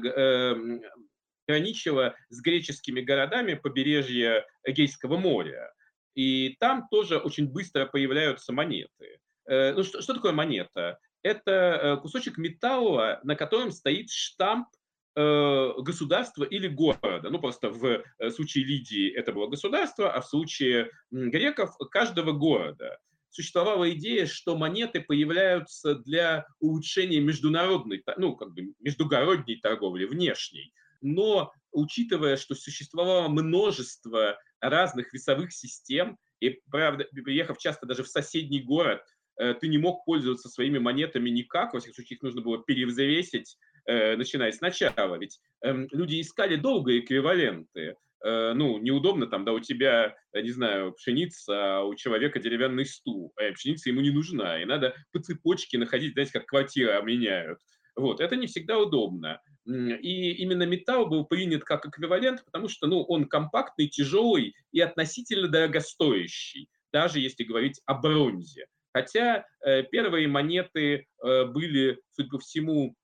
[1.46, 5.73] граничила с греческими городами побережья Эгейского моря.
[6.14, 9.18] И там тоже очень быстро появляются монеты.
[9.46, 10.98] Э, ну, что, что такое монета?
[11.22, 14.68] Это э, кусочек металла, на котором стоит штамп
[15.16, 17.30] э, государства или города.
[17.30, 22.98] Ну, просто в случае Лидии это было государство, а в случае греков каждого города.
[23.30, 30.72] Существовала идея, что монеты появляются для улучшения международной, ну, как бы междугородней торговли, внешней.
[31.04, 38.62] Но учитывая, что существовало множество разных весовых систем, и, правда, приехав часто даже в соседний
[38.62, 39.02] город,
[39.38, 43.58] э, ты не мог пользоваться своими монетами никак, во всяком случае их нужно было перевзвесить,
[43.86, 45.16] э, начиная сначала.
[45.16, 47.96] Ведь эм, люди искали долго эквиваленты.
[48.24, 53.34] Э, ну, неудобно там, да, у тебя, не знаю, пшеница, а у человека деревянный стул,
[53.36, 57.58] а пшеница ему не нужна, и надо по цепочке находить, знаете, как квартиры меняют.
[57.96, 59.40] Вот, это не всегда удобно.
[59.66, 65.48] И именно металл был принят как эквивалент, потому что ну, он компактный, тяжелый и относительно
[65.48, 68.66] дорогостоящий, даже если говорить о бронзе.
[68.92, 72.94] Хотя э, первые монеты э, были, судя по всему,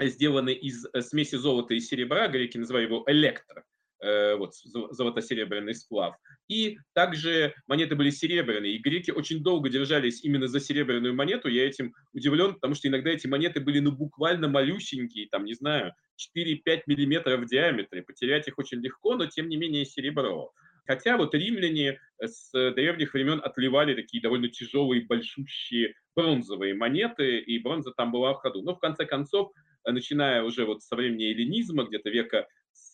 [0.00, 3.64] сделаны из э, смеси золота и серебра, греки называли его электро,
[4.00, 6.16] вот, золото-серебряный сплав.
[6.48, 11.48] И также монеты были серебряные, и греки очень долго держались именно за серебряную монету.
[11.48, 15.92] Я этим удивлен, потому что иногда эти монеты были ну буквально малюсенькие, там, не знаю,
[16.36, 18.02] 4-5 миллиметров в диаметре.
[18.02, 20.52] Потерять их очень легко, но тем не менее серебро.
[20.86, 27.92] Хотя вот римляне с древних времен отливали такие довольно тяжелые, большущие бронзовые монеты, и бронза
[27.92, 28.62] там была в ходу.
[28.62, 29.52] Но в конце концов,
[29.84, 32.46] начиная уже вот со времени эллинизма, где-то века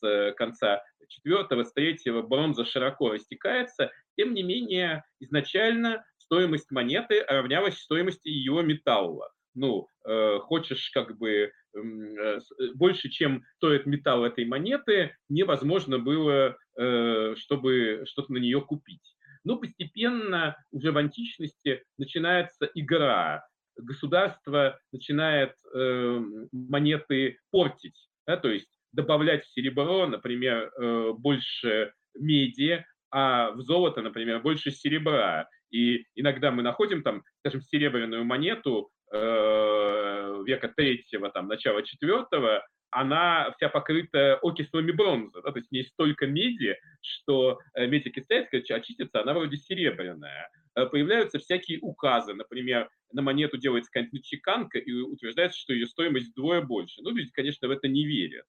[0.04, 3.90] с конца четвертого, с третьего, бронза широко растекается.
[4.16, 9.30] Тем не менее, изначально стоимость монеты равнялась стоимости ее металла.
[9.54, 12.40] Ну, э, хочешь как бы э, э,
[12.74, 19.14] больше, чем стоит металл этой монеты, невозможно было, э, чтобы что-то на нее купить.
[19.44, 23.46] Но постепенно уже в античности начинается игра.
[23.76, 32.84] Государство начинает э, монеты портить, да, то есть добавлять в серебро, например, э, больше меди,
[33.10, 35.48] а в золото, например, больше серебра.
[35.70, 43.52] И иногда мы находим там, скажем, серебряную монету э, века третьего, там, начала четвертого, она
[43.56, 48.50] вся покрыта окислами бронзы, да, то есть в ней столько меди, что э, медь окисляется,
[48.52, 50.48] когда очистится, она вроде серебряная.
[50.74, 56.60] Появляются всякие указы, например, на монету делается какая-нибудь чеканка и утверждается, что ее стоимость вдвое
[56.62, 57.00] больше.
[57.02, 58.44] Ну, люди, конечно, в это не верят.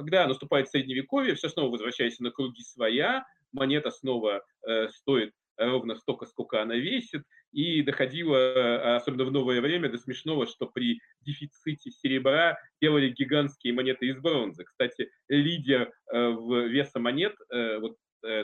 [0.00, 6.24] Когда наступает средневековье, все снова возвращается на круги своя, монета снова э, стоит ровно столько,
[6.24, 7.22] сколько она весит,
[7.52, 13.74] и доходило, э, особенно в новое время, до смешного, что при дефиците серебра делали гигантские
[13.74, 14.64] монеты из бронзы.
[14.64, 17.96] Кстати, лидер э, в веса монет э, вот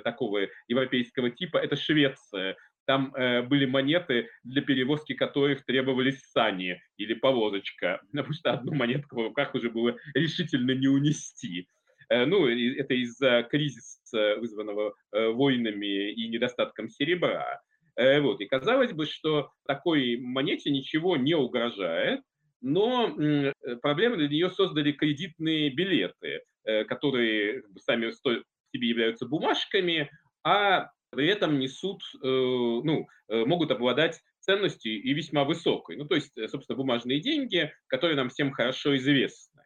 [0.04, 2.56] такого европейского типа– это Швеция.
[2.86, 9.16] Там э, были монеты, для перевозки которых требовались сани или повозочка, потому что одну монетку
[9.16, 11.68] в руках уже было решительно не унести.
[12.08, 17.60] Э, ну, это из-за кризиса, вызванного э, войнами и недостатком серебра.
[17.96, 18.40] Э, вот.
[18.40, 22.20] И казалось бы, что такой монете ничего не угрожает,
[22.60, 30.10] но э, проблемы для нее создали кредитные билеты, э, которые сами себе являются бумажками,
[30.44, 35.96] а при этом несут, э, ну, э, могут обладать ценностью и весьма высокой.
[35.96, 39.62] Ну, то есть, э, собственно, бумажные деньги, которые нам всем хорошо известны.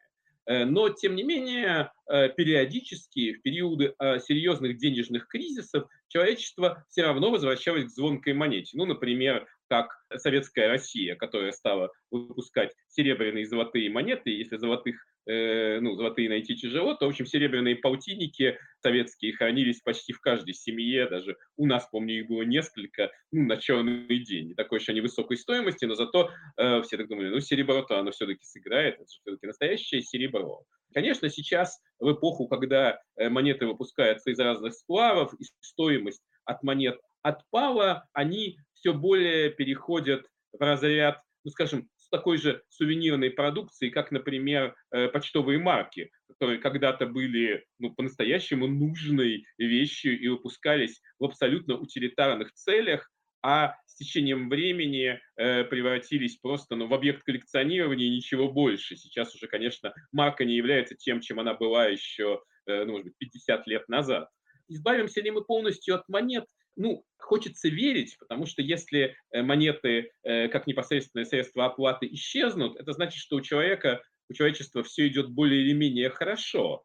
[0.47, 3.95] Но, тем не менее, периодически, в периоды
[4.27, 8.77] серьезных денежных кризисов, человечество все равно возвращалось к звонкой монете.
[8.77, 14.31] Ну, например, как советская Россия, которая стала выпускать серебряные и золотые монеты.
[14.31, 14.97] Если золотых,
[15.27, 20.55] э, ну, золотые найти тяжело, то, в общем, серебряные полтинники советские хранились почти в каждой
[20.55, 21.09] семье.
[21.09, 24.49] Даже у нас, помню, их было несколько ну, на черный день.
[24.49, 28.11] Не такой уж они высокой стоимости, но зато э, все так думали, ну, серебро-то оно
[28.11, 30.65] все-таки сыграет, это все-таки настоящее серебро.
[30.93, 36.99] Конечно, сейчас, в эпоху, когда э, монеты выпускаются из разных сплавов, и стоимость от монет
[37.23, 44.11] отпала, они все более переходят в разряд, ну, скажем, с такой же сувенирной продукции, как,
[44.11, 51.77] например, э, почтовые марки, которые когда-то были ну, по-настоящему нужной вещью и выпускались в абсолютно
[51.77, 53.11] утилитарных целях,
[53.43, 58.97] а с течением времени э, превратились просто ну, в объект коллекционирования и ничего больше.
[58.97, 63.19] Сейчас уже, конечно, марка не является тем, чем она была еще, э, ну, может быть,
[63.19, 64.29] 50 лет назад.
[64.69, 66.45] Избавимся ли мы полностью от монет?
[66.81, 72.93] Ну, хочется верить, потому что если э, монеты э, как непосредственное средство оплаты исчезнут, это
[72.95, 76.83] значит, что у человека, у человечества все идет более или менее хорошо.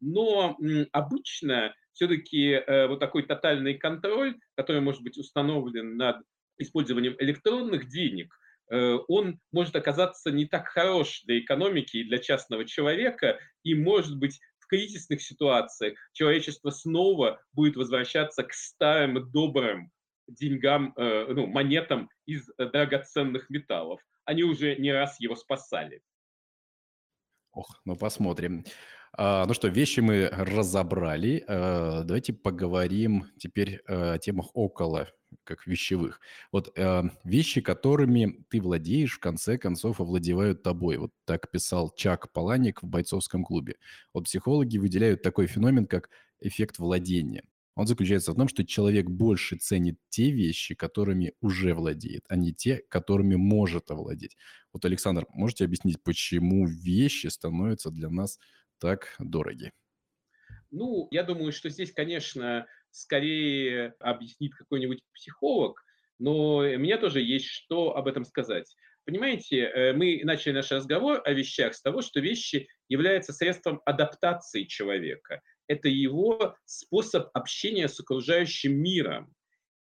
[0.00, 0.56] Но
[0.92, 6.18] обычно все-таки э, вот такой тотальный контроль, который может быть установлен над
[6.58, 8.34] использованием электронных денег,
[8.70, 14.38] он может оказаться не так хорош для экономики и для частного человека, и может быть
[14.68, 19.90] кризисных ситуациях человечество снова будет возвращаться к старым добрым
[20.28, 24.00] деньгам, э, ну, монетам из драгоценных металлов.
[24.24, 26.02] Они уже не раз его спасали.
[27.52, 28.64] Ох, ну посмотрим.
[29.12, 31.44] А, ну что, вещи мы разобрали.
[31.46, 35.08] А, давайте поговорим теперь э, о темах около
[35.44, 36.20] как вещевых.
[36.52, 40.96] Вот э, вещи, которыми ты владеешь, в конце концов овладевают тобой.
[40.98, 43.76] Вот так писал Чак Паланик в бойцовском клубе.
[44.14, 47.42] Вот психологи выделяют такой феномен, как эффект владения.
[47.78, 52.52] Он заключается в том, что человек больше ценит те вещи, которыми уже владеет, а не
[52.52, 54.36] те, которыми может овладеть.
[54.72, 58.40] Вот, Александр, можете объяснить, почему вещи становятся для нас
[58.78, 59.72] так дороги?
[60.70, 65.84] Ну, я думаю, что здесь, конечно, скорее объяснит какой-нибудь психолог,
[66.18, 68.74] но мне тоже есть что об этом сказать.
[69.08, 74.64] Понимаете, э, мы начали наш разговор о вещах с того, что вещи являются средством адаптации
[74.64, 75.40] человека.
[75.66, 79.34] Это его способ общения с окружающим миром.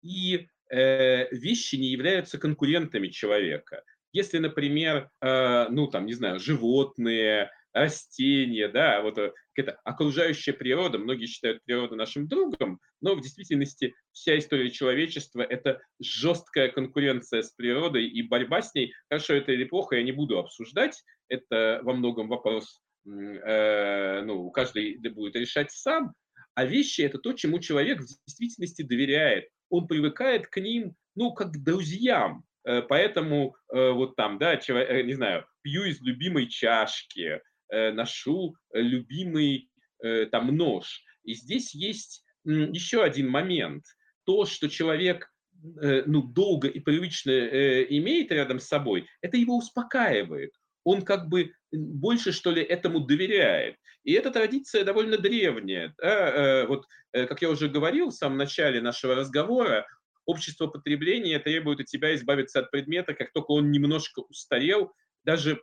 [0.01, 3.83] И э, вещи не являются конкурентами человека.
[4.11, 11.25] Если, например, э, ну там, не знаю, животные, растения, да, вот это окружающая природа, многие
[11.25, 18.07] считают природу нашим другом, но в действительности вся история человечества– это жесткая конкуренция с природой
[18.07, 18.93] и борьба с ней.
[19.09, 24.97] Хорошо это или плохо, я не буду обсуждать, это во многом вопрос, э, ну, каждый
[25.09, 26.13] будет решать сам,
[26.55, 29.49] а вещи– это то, чему человек в действительности доверяет.
[29.69, 32.45] Он привыкает к ним, ну, как к друзьям.
[32.65, 37.41] Э, поэтому э, вот там, да, человек, э, не знаю, пью из любимой чашки,
[37.71, 39.69] ношу любимый
[40.31, 41.01] там нож.
[41.23, 43.83] И здесь есть еще один момент.
[44.25, 50.51] То, что человек ну, долго и привычно имеет рядом с собой, это его успокаивает
[50.83, 53.77] он как бы больше, что ли, этому доверяет.
[54.03, 55.93] И эта традиция довольно древняя.
[56.67, 59.87] Вот, как я уже говорил в самом начале нашего разговора,
[60.25, 64.93] общество потребления требует от тебя избавиться от предмета, как только он немножко устарел,
[65.23, 65.61] даже,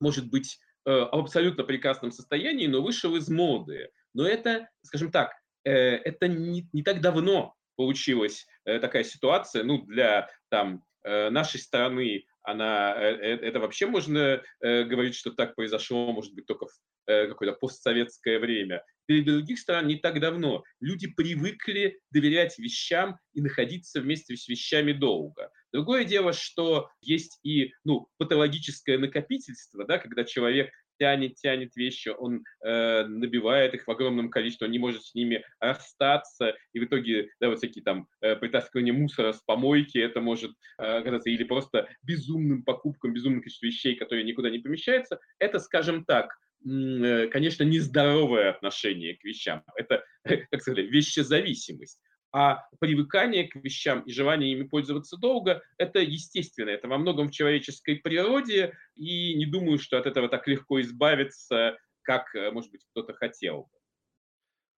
[0.00, 3.90] может быть, э, в абсолютно прекрасном состоянии, но вышел из моды.
[4.14, 5.32] Но это, скажем так,
[5.64, 12.24] э, это не, не так давно получилась э, такая ситуация, ну, для там, нашей страны
[12.42, 18.82] она, это вообще можно говорить, что так произошло, может быть, только в какое-то постсоветское время
[19.08, 20.64] для других стран не так давно.
[20.80, 25.50] Люди привыкли доверять вещам и находиться вместе с вещами долго.
[25.72, 32.42] Другое дело, что есть и ну, патологическое накопительство, да, когда человек тянет, тянет вещи, он
[32.64, 37.28] э, набивает их в огромном количестве, он не может с ними расстаться, и в итоге,
[37.40, 42.62] да, вот всякие там э, притаскивание мусора с помойки, это может э, или просто безумным
[42.62, 46.30] покупкам, безумным количеством вещей, которые никуда не помещаются, это, скажем так,
[46.64, 49.62] Э, конечно, нездоровое отношение к вещам.
[49.76, 50.04] Это,
[50.50, 52.00] как сказать, вещезависимость.
[52.32, 57.32] А привыкание к вещам и желание ими пользоваться долго– это естественно, это во многом в
[57.32, 62.84] человеческой природе, и не думаю, что от этого так легко избавиться, как, э, может быть,
[62.90, 63.68] кто-то хотел.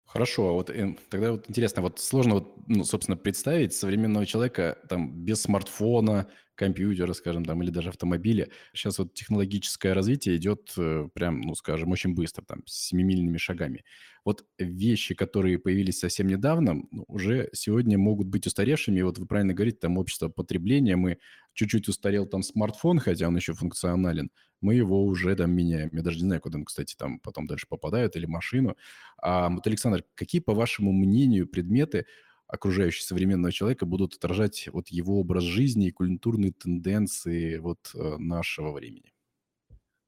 [0.07, 4.78] Хорошо, а вот э, тогда вот интересно, вот сложно вот, ну, собственно, представить современного человека
[4.88, 8.48] там без смартфона, компьютера, скажем, там, или даже автомобиля.
[8.72, 13.84] Сейчас вот технологическое развитие идет э, прям, ну, скажем, очень быстро, там, семимильными шагами.
[14.24, 19.02] Вот вещи, которые появились совсем недавно, ну, уже сегодня могут быть устаревшими.
[19.02, 21.18] вот вы правильно говорите, там, общество потребления, мы
[21.54, 24.30] чуть-чуть устарел там смартфон, хотя он еще функционален,
[24.61, 25.90] мы его уже там меняем.
[25.92, 28.76] Я даже не знаю, куда он, кстати, там потом дальше попадает, или машину.
[29.18, 32.07] А вот, Александр, какие, по вашему мнению, предметы
[32.49, 38.72] окружающие современного человека будут отражать вот его образ жизни и культурные тенденции вот э, нашего
[38.72, 39.12] времени?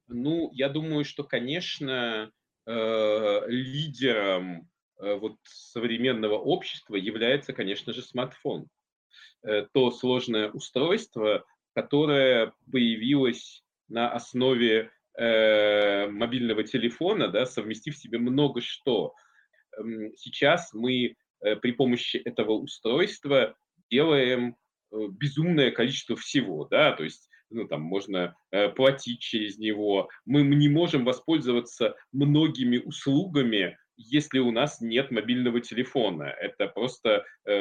[0.06, 2.30] Ну, я думаю, что, конечно,
[2.66, 4.68] э, лидером
[4.98, 8.68] э, вот современного общества является, конечно же, смартфон.
[9.72, 19.14] То сложное устройство, которое появилось на основе мобильного телефона, да, совместив в себе много что.
[20.16, 23.56] Сейчас мы при помощи этого устройства
[23.90, 24.56] делаем
[24.92, 30.10] э, безумное количество всего, да, то есть ну, там можно э, платить через него.
[30.26, 36.24] Мы не можем воспользоваться многими услугами, если у нас нет мобильного телефона.
[36.24, 37.52] Это просто э,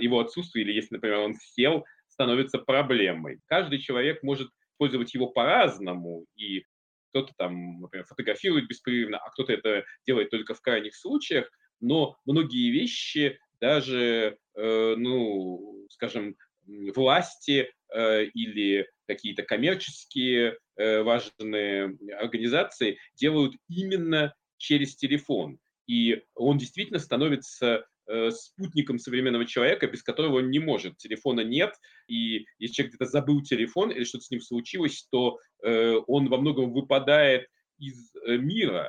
[0.00, 3.40] его отсутствие, или если, например, он сел, становится проблемой.
[3.46, 6.64] Каждый человек может использовать его по-разному, и
[7.10, 11.48] кто-то там, например, фотографирует беспрерывно, а кто-то это делает только в крайних случаях
[11.80, 16.36] но многие вещи даже, э, ну, скажем,
[16.94, 25.58] власти э, или какие-то коммерческие э, важные организации делают именно через телефон.
[25.86, 27.84] И он действительно становится
[28.30, 30.96] спутником современного человека, без которого он не может.
[30.96, 31.72] Телефона нет,
[32.08, 36.72] и если человек где-то забыл телефон или что-то с ним случилось, то он во многом
[36.72, 37.46] выпадает
[37.78, 38.88] из мира.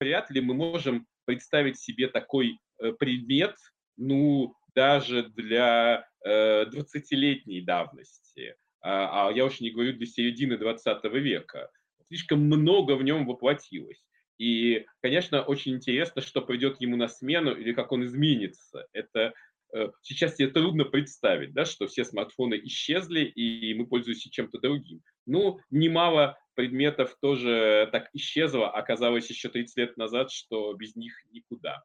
[0.00, 3.54] Вряд ли мы можем представить себе такой э, предмет,
[3.98, 11.04] ну, даже для э, 20-летней давности, а, а я уж не говорю для середины 20
[11.12, 11.68] века.
[12.08, 14.02] Слишком много в нем воплотилось.
[14.38, 18.86] И, конечно, очень интересно, что придет ему на смену или как он изменится.
[18.94, 19.34] Это
[19.74, 25.02] э, сейчас себе трудно представить, да, что все смартфоны исчезли, и мы пользуемся чем-то другим.
[25.26, 31.84] Ну, немало предметов тоже так исчезло, оказалось еще 30 лет назад, что без них никуда.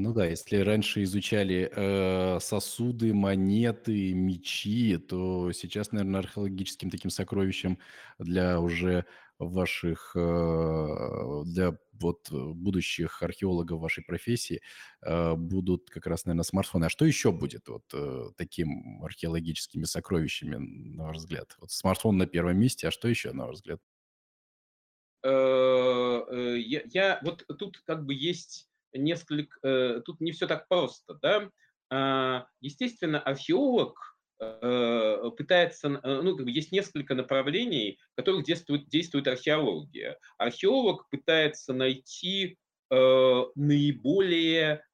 [0.00, 7.80] Ну да, если раньше изучали э, сосуды, монеты, мечи, то сейчас, наверное, археологическим таким сокровищем
[8.20, 9.06] для уже
[9.40, 14.60] ваших, э, для вот будущих археологов вашей профессии
[15.02, 16.84] э, будут как раз, наверное, смартфоны.
[16.84, 20.58] А что еще будет вот э, таким археологическими сокровищами,
[20.94, 21.56] на ваш взгляд?
[21.58, 23.80] Вот смартфон на первом месте, а что еще, на ваш взгляд?
[25.24, 31.50] я, я вот тут как бы есть несколько, тут не все так просто, да.
[31.90, 33.98] А, естественно, археолог
[34.38, 40.16] пытается, ну, как бы есть несколько направлений, в которых действует, действует археология.
[40.36, 42.56] Археолог пытается найти
[42.88, 44.84] наиболее,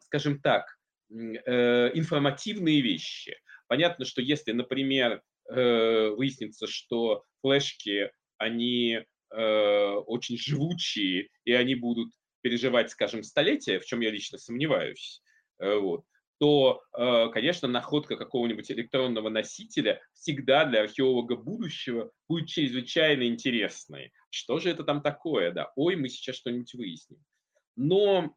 [0.00, 0.66] скажем так,
[1.10, 3.36] информативные вещи.
[3.68, 12.10] Понятно, что если, например, выяснится, что флешки, они очень живучие, и они будут
[12.42, 15.22] переживать, скажем, столетия, в чем я лично сомневаюсь,
[15.58, 16.04] вот,
[16.42, 24.12] то, э, конечно, находка какого-нибудь электронного носителя всегда для археолога будущего будет чрезвычайно интересной.
[24.28, 25.52] Что же это там такое?
[25.52, 27.18] Да, ой, мы сейчас что-нибудь выясним.
[27.76, 28.32] Но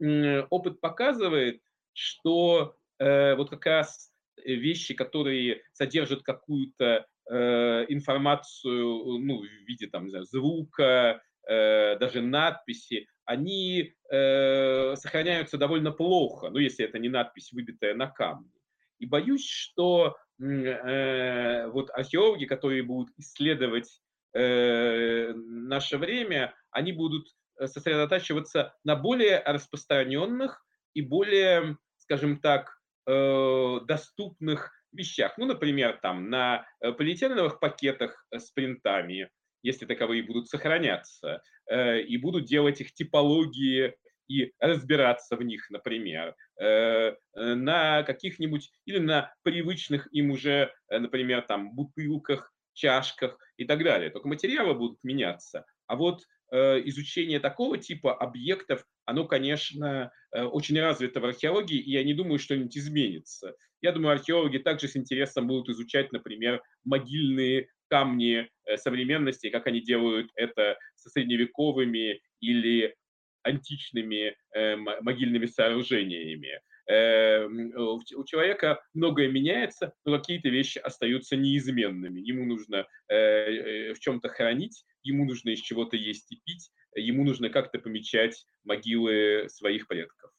[0.51, 1.61] опыт показывает,
[1.93, 10.11] что э, вот как раз вещи, которые содержат какую-то э, информацию ну, в виде там,
[10.11, 17.95] знаю, звука, даже надписи, они э, сохраняются довольно плохо, ну, если это не надпись, выбитая
[17.95, 18.51] на камне.
[18.99, 24.01] И боюсь, что э, вот археологи, которые будут исследовать
[24.33, 27.27] э, наше время, они будут
[27.59, 35.37] сосредотачиваться на более распространенных и более, скажем так, э, доступных вещах.
[35.37, 39.29] Ну, например, там на э, полиэтиленовых пакетах с принтами,
[39.65, 43.95] если таковые будут сохраняться, э, и будут делать их типологии
[44.27, 51.41] и разбираться в них, например, э, э, на каких-нибудь или на привычных им уже, например,
[51.41, 54.11] там бутылках, чашках и так далее.
[54.11, 55.65] Только материалы будут меняться.
[55.87, 62.13] А вот изучение такого типа объектов, оно, конечно, очень развито в археологии, и я не
[62.13, 63.55] думаю, что что-нибудь изменится.
[63.81, 69.81] Я думаю, археологи также с интересом будут изучать, например, могильные камни э, современности, как они
[69.81, 72.95] делают это со средневековыми или
[73.43, 76.59] античными э, могильными сооружениями.
[76.87, 82.19] Э, у человека многое меняется, но какие-то вещи остаются неизменными.
[82.19, 87.79] Ему нужно в чем-то хранить, ему нужно из чего-то есть и пить, ему нужно как-то
[87.79, 90.31] помечать могилы своих предков.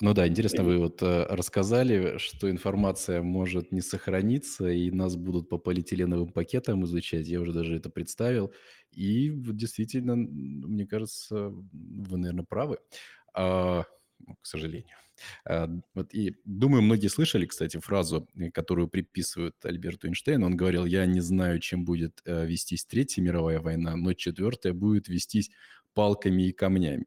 [0.00, 5.48] Ну да, интересно, вы вот э, рассказали, что информация может не сохраниться, и нас будут
[5.48, 7.28] по полиэтиленовым пакетам изучать.
[7.28, 8.52] Я уже даже это представил.
[8.90, 12.78] И действительно, мне кажется, вы, наверное, правы,
[13.34, 13.84] а,
[14.18, 14.96] ну, к сожалению.
[15.44, 20.46] А, вот и думаю, многие слышали, кстати, фразу, э, которую приписывают Альберту Эйнштейну.
[20.46, 25.06] Он говорил, я не знаю, чем будет э, вестись Третья мировая война, но Четвертая будет
[25.08, 25.50] вестись
[25.94, 27.06] палками и камнями.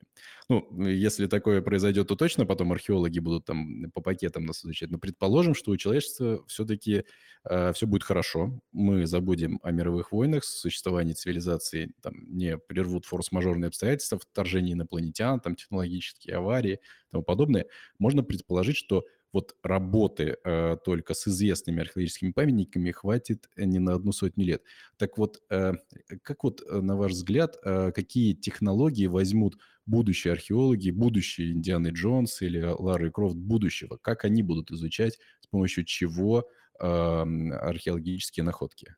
[0.50, 4.90] Ну, если такое произойдет, то точно потом археологи будут там по пакетам нас изучать.
[4.90, 7.04] Но предположим, что у человечества все-таки
[7.44, 8.62] э, все будет хорошо.
[8.72, 15.56] Мы забудем о мировых войнах, существовании цивилизации, там, не прервут форс-мажорные обстоятельства, вторжение инопланетян, там,
[15.56, 17.66] технологические аварии и тому подобное.
[18.00, 23.94] Можно предположить, что вот работы э, только с известными археологическими памятниками хватит э, не на
[23.94, 24.64] одну сотню лет.
[24.98, 25.74] Так вот, э,
[26.24, 32.42] как вот, э, на ваш взгляд, э, какие технологии возьмут будущие археологи, будущие Индианы Джонс
[32.42, 33.98] или Лары Крофт будущего?
[34.02, 36.48] Как они будут изучать, с помощью чего
[36.80, 38.96] э, археологические находки?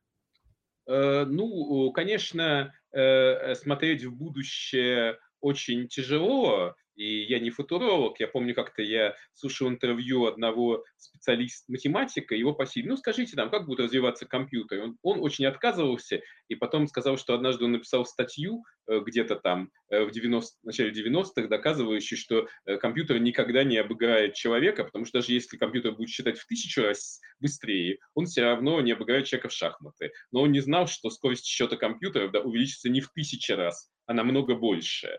[0.88, 8.82] Э, ну, конечно, смотреть в будущее очень тяжело, и я не футуролог, я помню, как-то
[8.82, 14.84] я слушал интервью одного специалиста, математика, его просили, ну скажите нам, как будет развиваться компьютер?
[14.84, 16.20] Он, он очень отказывался,
[16.50, 20.92] и потом сказал, что однажды он написал статью э, где-то там э, в 90, начале
[20.92, 26.10] 90-х, доказывающую, что э, компьютер никогда не обыграет человека, потому что даже если компьютер будет
[26.10, 30.12] считать в тысячу раз быстрее, он все равно не обыграет человека в шахматы.
[30.34, 34.56] Но он не знал, что скорость счета компьютера увеличится не в тысячи раз, а намного
[34.56, 35.18] больше.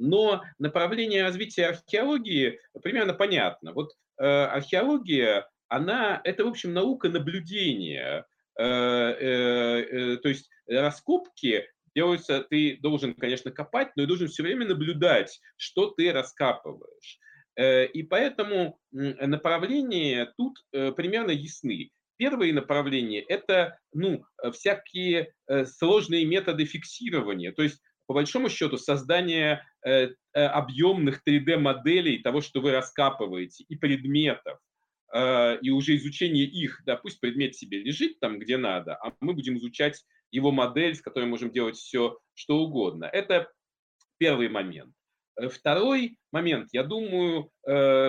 [0.00, 3.72] Но направление развития археологии примерно понятно.
[3.72, 8.24] Вот э, археология, она, это, в общем, наука наблюдения.
[8.58, 14.42] Э, э, э, то есть раскопки делаются, ты должен, конечно, копать, но и должен все
[14.42, 17.18] время наблюдать, что ты раскапываешь.
[17.56, 21.90] Э, и поэтому направления тут э, примерно ясны.
[22.16, 25.32] Первые направления– это ну, всякие
[25.64, 27.50] сложные методы фиксирования.
[27.50, 27.80] То есть
[28.10, 34.58] по большому счету, создание э, э объемных 3D-моделей того, что вы раскапываете, и предметов,
[35.14, 39.32] э, и уже изучение их, да, пусть предмет себе лежит там, где надо, а мы
[39.32, 43.04] будем изучать его модель, с которой можем делать все, что угодно.
[43.04, 43.48] Это
[44.18, 44.92] первый момент.
[45.48, 47.52] Второй момент, я думаю,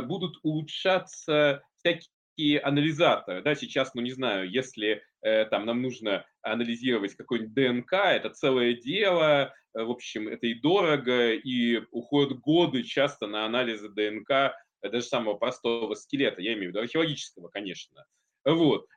[0.08, 3.44] будут улучшаться всякие анализаторы.
[3.44, 9.54] Да, сейчас, ну не знаю, если там нам нужно анализировать какой-нибудь ДНК, это целое дело,
[9.74, 15.94] в общем, это и дорого, и уходят годы часто на анализы ДНК даже самого простого
[15.96, 18.06] скелета, я имею в виду археологического, конечно.
[18.44, 18.88] Вот.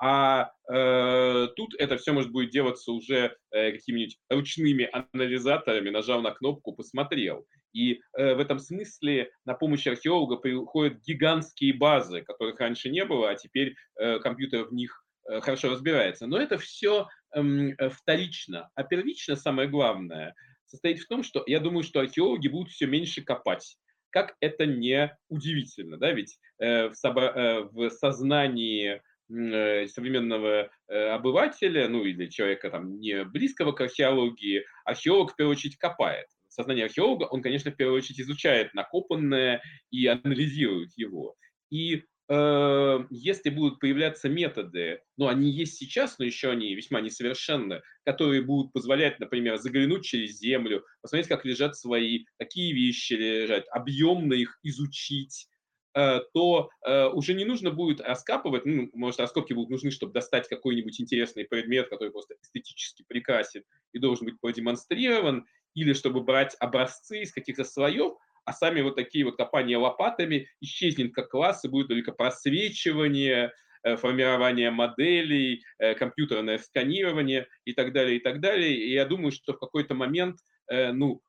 [0.00, 6.30] А э, тут это все может будет делаться уже э, какими-нибудь ручными анализаторами, нажал на
[6.30, 7.44] кнопку, посмотрел.
[7.72, 13.30] И э, в этом смысле на помощь археолога приходят гигантские базы, которых раньше не было,
[13.30, 15.03] а теперь э, компьютер в них э,
[15.40, 16.26] хорошо разбирается.
[16.26, 18.70] Но это все эм, э, вторично.
[18.74, 20.34] А первично, самое главное,
[20.66, 23.76] состоит в том, что я думаю, что археологи будут все меньше копать
[24.14, 31.08] как это не удивительно, да, ведь э, в, собра- э, в сознании э, современного э,
[31.08, 36.28] обывателя, ну или человека там не близкого к археологии, археолог в первую очередь копает.
[36.46, 39.60] Сознание археолога, он, конечно, в первую очередь изучает накопанное
[39.90, 41.34] и анализирует его.
[41.70, 47.82] И Э, если будут появляться методы, ну, они есть сейчас, но еще они весьма несовершенны,
[48.04, 54.32] которые будут позволять, например, заглянуть через землю, посмотреть, как лежат свои, какие вещи лежат, объемно
[54.32, 55.48] их изучить,
[55.94, 60.48] э, то э, уже не нужно будет раскапывать, ну, может, раскопки будут нужны, чтобы достать
[60.48, 67.22] какой-нибудь интересный предмет, который просто эстетически прекрасен и должен быть продемонстрирован, или чтобы брать образцы
[67.22, 68.14] из каких-то слоев,
[68.44, 73.96] а сами вот такие вот копания лопатами исчезнет как класс, и будет только просвечивание, э,
[73.96, 78.74] формирование моделей, э, компьютерное сканирование и так далее, и так далее.
[78.76, 80.38] И я думаю, что в какой-то момент
[80.70, 81.22] э, ну,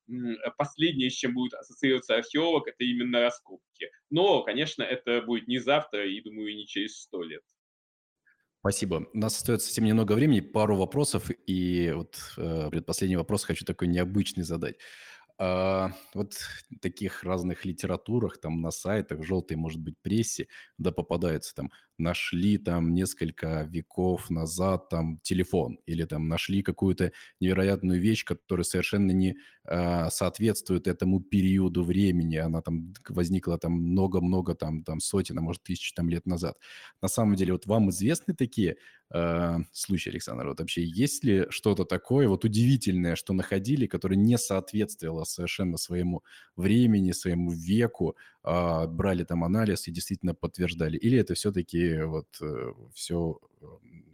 [0.57, 3.89] последнее, с чем будет ассоциироваться археолог, это именно раскопки.
[4.09, 7.41] Но, конечно, это будет не завтра, и, думаю, не через сто лет.
[8.65, 9.07] Спасибо.
[9.13, 13.87] У нас остается совсем немного времени, пару вопросов, и вот э, предпоследний вопрос хочу такой
[13.87, 14.77] необычный задать.
[15.37, 16.35] А, вот
[16.81, 22.93] таких разных литературах, там на сайтах, желтой, может быть, прессе, да, попадаются там, нашли там
[22.93, 29.37] несколько веков назад там телефон, или там нашли какую-то невероятную вещь, которая совершенно не
[29.67, 35.63] а, соответствует этому периоду времени, она там возникла там много-много там, там сотен, а может
[35.63, 36.57] тысяч там лет назад.
[37.01, 38.77] На самом деле, вот вам известны такие
[39.11, 40.47] э, случаи, Александр?
[40.47, 46.23] Вот вообще есть ли что-то такое вот удивительное, что находили, которое не соответствовало совершенно своему
[46.55, 48.15] времени, своему веку,
[48.45, 50.97] э, брали там анализ и действительно подтверждали?
[50.97, 53.39] Или это все-таки вот э, все,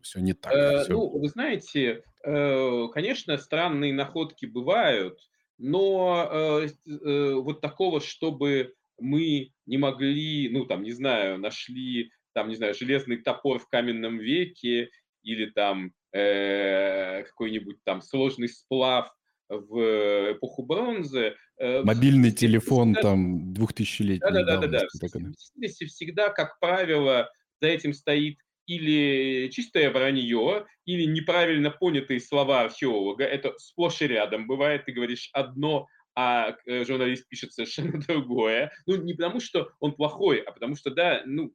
[0.01, 0.53] все не так?
[0.53, 0.93] Э, все...
[0.93, 5.19] Ну, вы знаете, э, конечно, странные находки бывают,
[5.57, 12.49] но э, э, вот такого, чтобы мы не могли, ну, там, не знаю, нашли там,
[12.49, 14.89] не знаю, железный топор в каменном веке
[15.23, 19.11] или там э, какой-нибудь там сложный сплав
[19.49, 21.35] в эпоху бронзы.
[21.61, 23.09] Э, Мобильный телефон всегда...
[23.09, 24.31] там 2000-летний.
[24.31, 24.87] Да-да-да.
[24.87, 27.31] В всегда, как правило,
[27.61, 33.25] за этим стоит или чистое вранье, или неправильно понятые слова археолога.
[33.25, 34.85] Это сплошь и рядом бывает.
[34.85, 38.71] Ты говоришь одно, а э, журналист пишет совершенно другое.
[38.87, 41.53] Ну, не потому, что он плохой, а потому что, да, ну,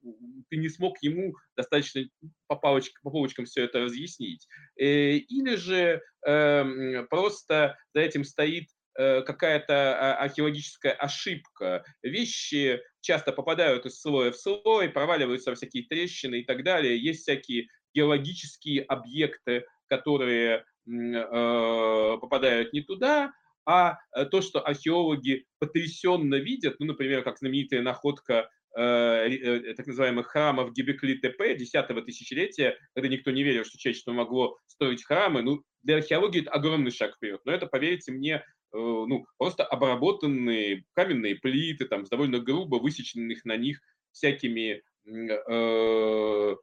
[0.50, 2.02] ты не смог ему достаточно
[2.46, 4.46] по, палочкам, по полочкам все это разъяснить.
[4.78, 11.84] Э, или же э, просто за этим стоит какая-то а, археологическая ошибка.
[12.03, 16.99] Вещи часто попадают из слоя в слой, проваливаются всякие трещины и так далее.
[16.99, 23.32] Есть всякие геологические объекты, которые э, попадают не туда,
[23.66, 29.86] а э, то, что археологи потрясенно видят, ну, например, как знаменитая находка э, э, так
[29.86, 35.62] называемых храмов Гебекли-ТП 10 тысячелетия, когда никто не верил, что человечество могло строить храмы, ну,
[35.82, 37.40] для археологии это огромный шаг вперед.
[37.44, 38.44] Но это, поверьте мне,
[38.77, 43.81] ну, просто обработанные каменные плиты, там, с довольно грубо высеченных на них
[44.12, 46.57] всякими э,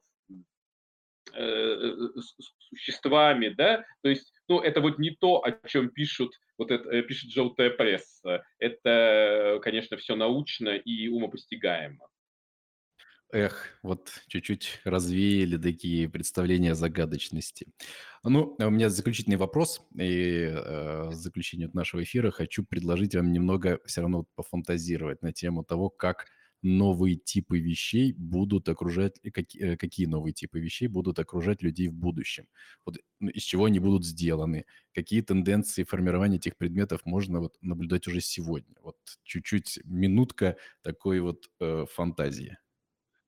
[1.32, 1.96] э,
[2.70, 7.02] существами, да, то есть, ну, это вот не то, о чем пишут вот это э,
[7.02, 8.44] пишет желтая пресса.
[8.58, 12.06] Это, конечно, все научно и умопостигаемо.
[13.34, 17.66] Эх, вот чуть-чуть развеяли такие представления загадочности.
[18.22, 23.32] Ну, а у меня заключительный вопрос, и э, в заключение нашего эфира хочу предложить вам
[23.32, 26.26] немного все равно пофантазировать на тему того, как
[26.62, 31.92] новые типы вещей будут окружать, какие, э, какие новые типы вещей будут окружать людей в
[31.94, 32.46] будущем,
[32.86, 34.64] вот, ну, из чего они будут сделаны,
[34.94, 38.76] какие тенденции формирования этих предметов можно вот наблюдать уже сегодня.
[38.80, 42.58] Вот чуть-чуть минутка такой вот э, фантазии.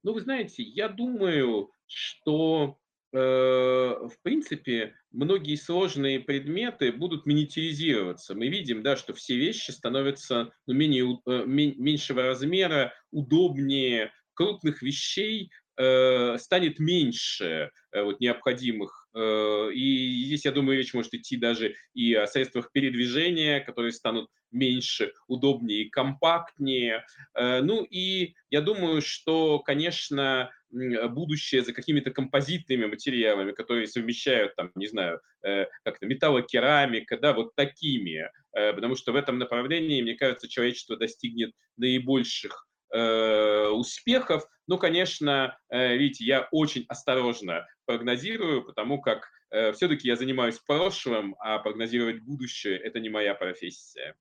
[0.06, 2.78] Ну, вы знаете, я думаю, что
[3.12, 8.34] Э, в принципе, многие сложные предметы будут миниатюризироваться.
[8.34, 14.12] Мы видим, да, что все вещи становятся ну, менее, э, меньшего размера, удобнее.
[14.34, 19.05] Крупных вещей э, станет меньше э, вот, необходимых.
[19.16, 24.28] Э, и здесь, я думаю, речь может идти даже и о средствах передвижения, которые станут
[24.50, 27.06] меньше, удобнее и компактнее.
[27.34, 34.70] Э, ну и я думаю, что, конечно, будущее за какими-то композитными материалами, которые совмещают, там,
[34.74, 40.48] не знаю, э, как-то металлокерамика, да, вот такими, потому что в этом направлении, мне кажется,
[40.48, 44.46] человечество достигнет наибольших успехов.
[44.66, 49.28] Ну, конечно, видите, я очень осторожно прогнозирую, потому как
[49.74, 54.14] все-таки я занимаюсь прошлым, а прогнозировать будущее– это не моя профессия.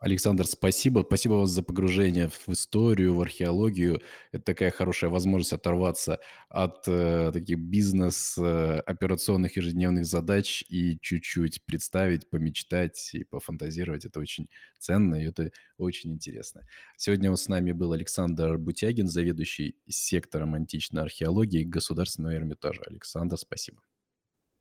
[0.00, 1.04] Александр, спасибо.
[1.06, 4.00] Спасибо вас за погружение в историю, в археологию.
[4.32, 12.30] Это такая хорошая возможность оторваться от э, таких бизнес-операционных э, ежедневных задач и чуть-чуть представить,
[12.30, 14.06] помечтать и пофантазировать.
[14.06, 14.48] Это очень
[14.78, 16.66] ценно и это очень интересно.
[16.96, 22.80] Сегодня с нами был Александр Бутягин, заведующий сектором античной археологии Государственного Эрмитажа.
[22.86, 23.82] Александр, спасибо.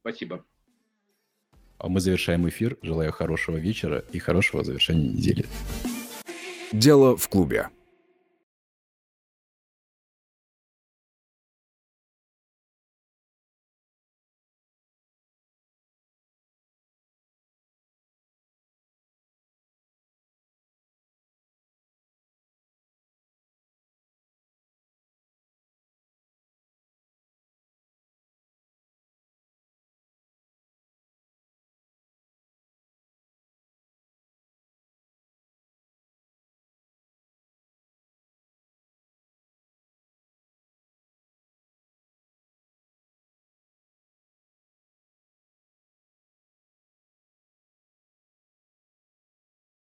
[0.01, 0.43] Спасибо.
[1.79, 2.77] А мы завершаем эфир.
[2.81, 5.45] Желаю хорошего вечера и хорошего завершения недели.
[6.71, 7.69] Дело в клубе.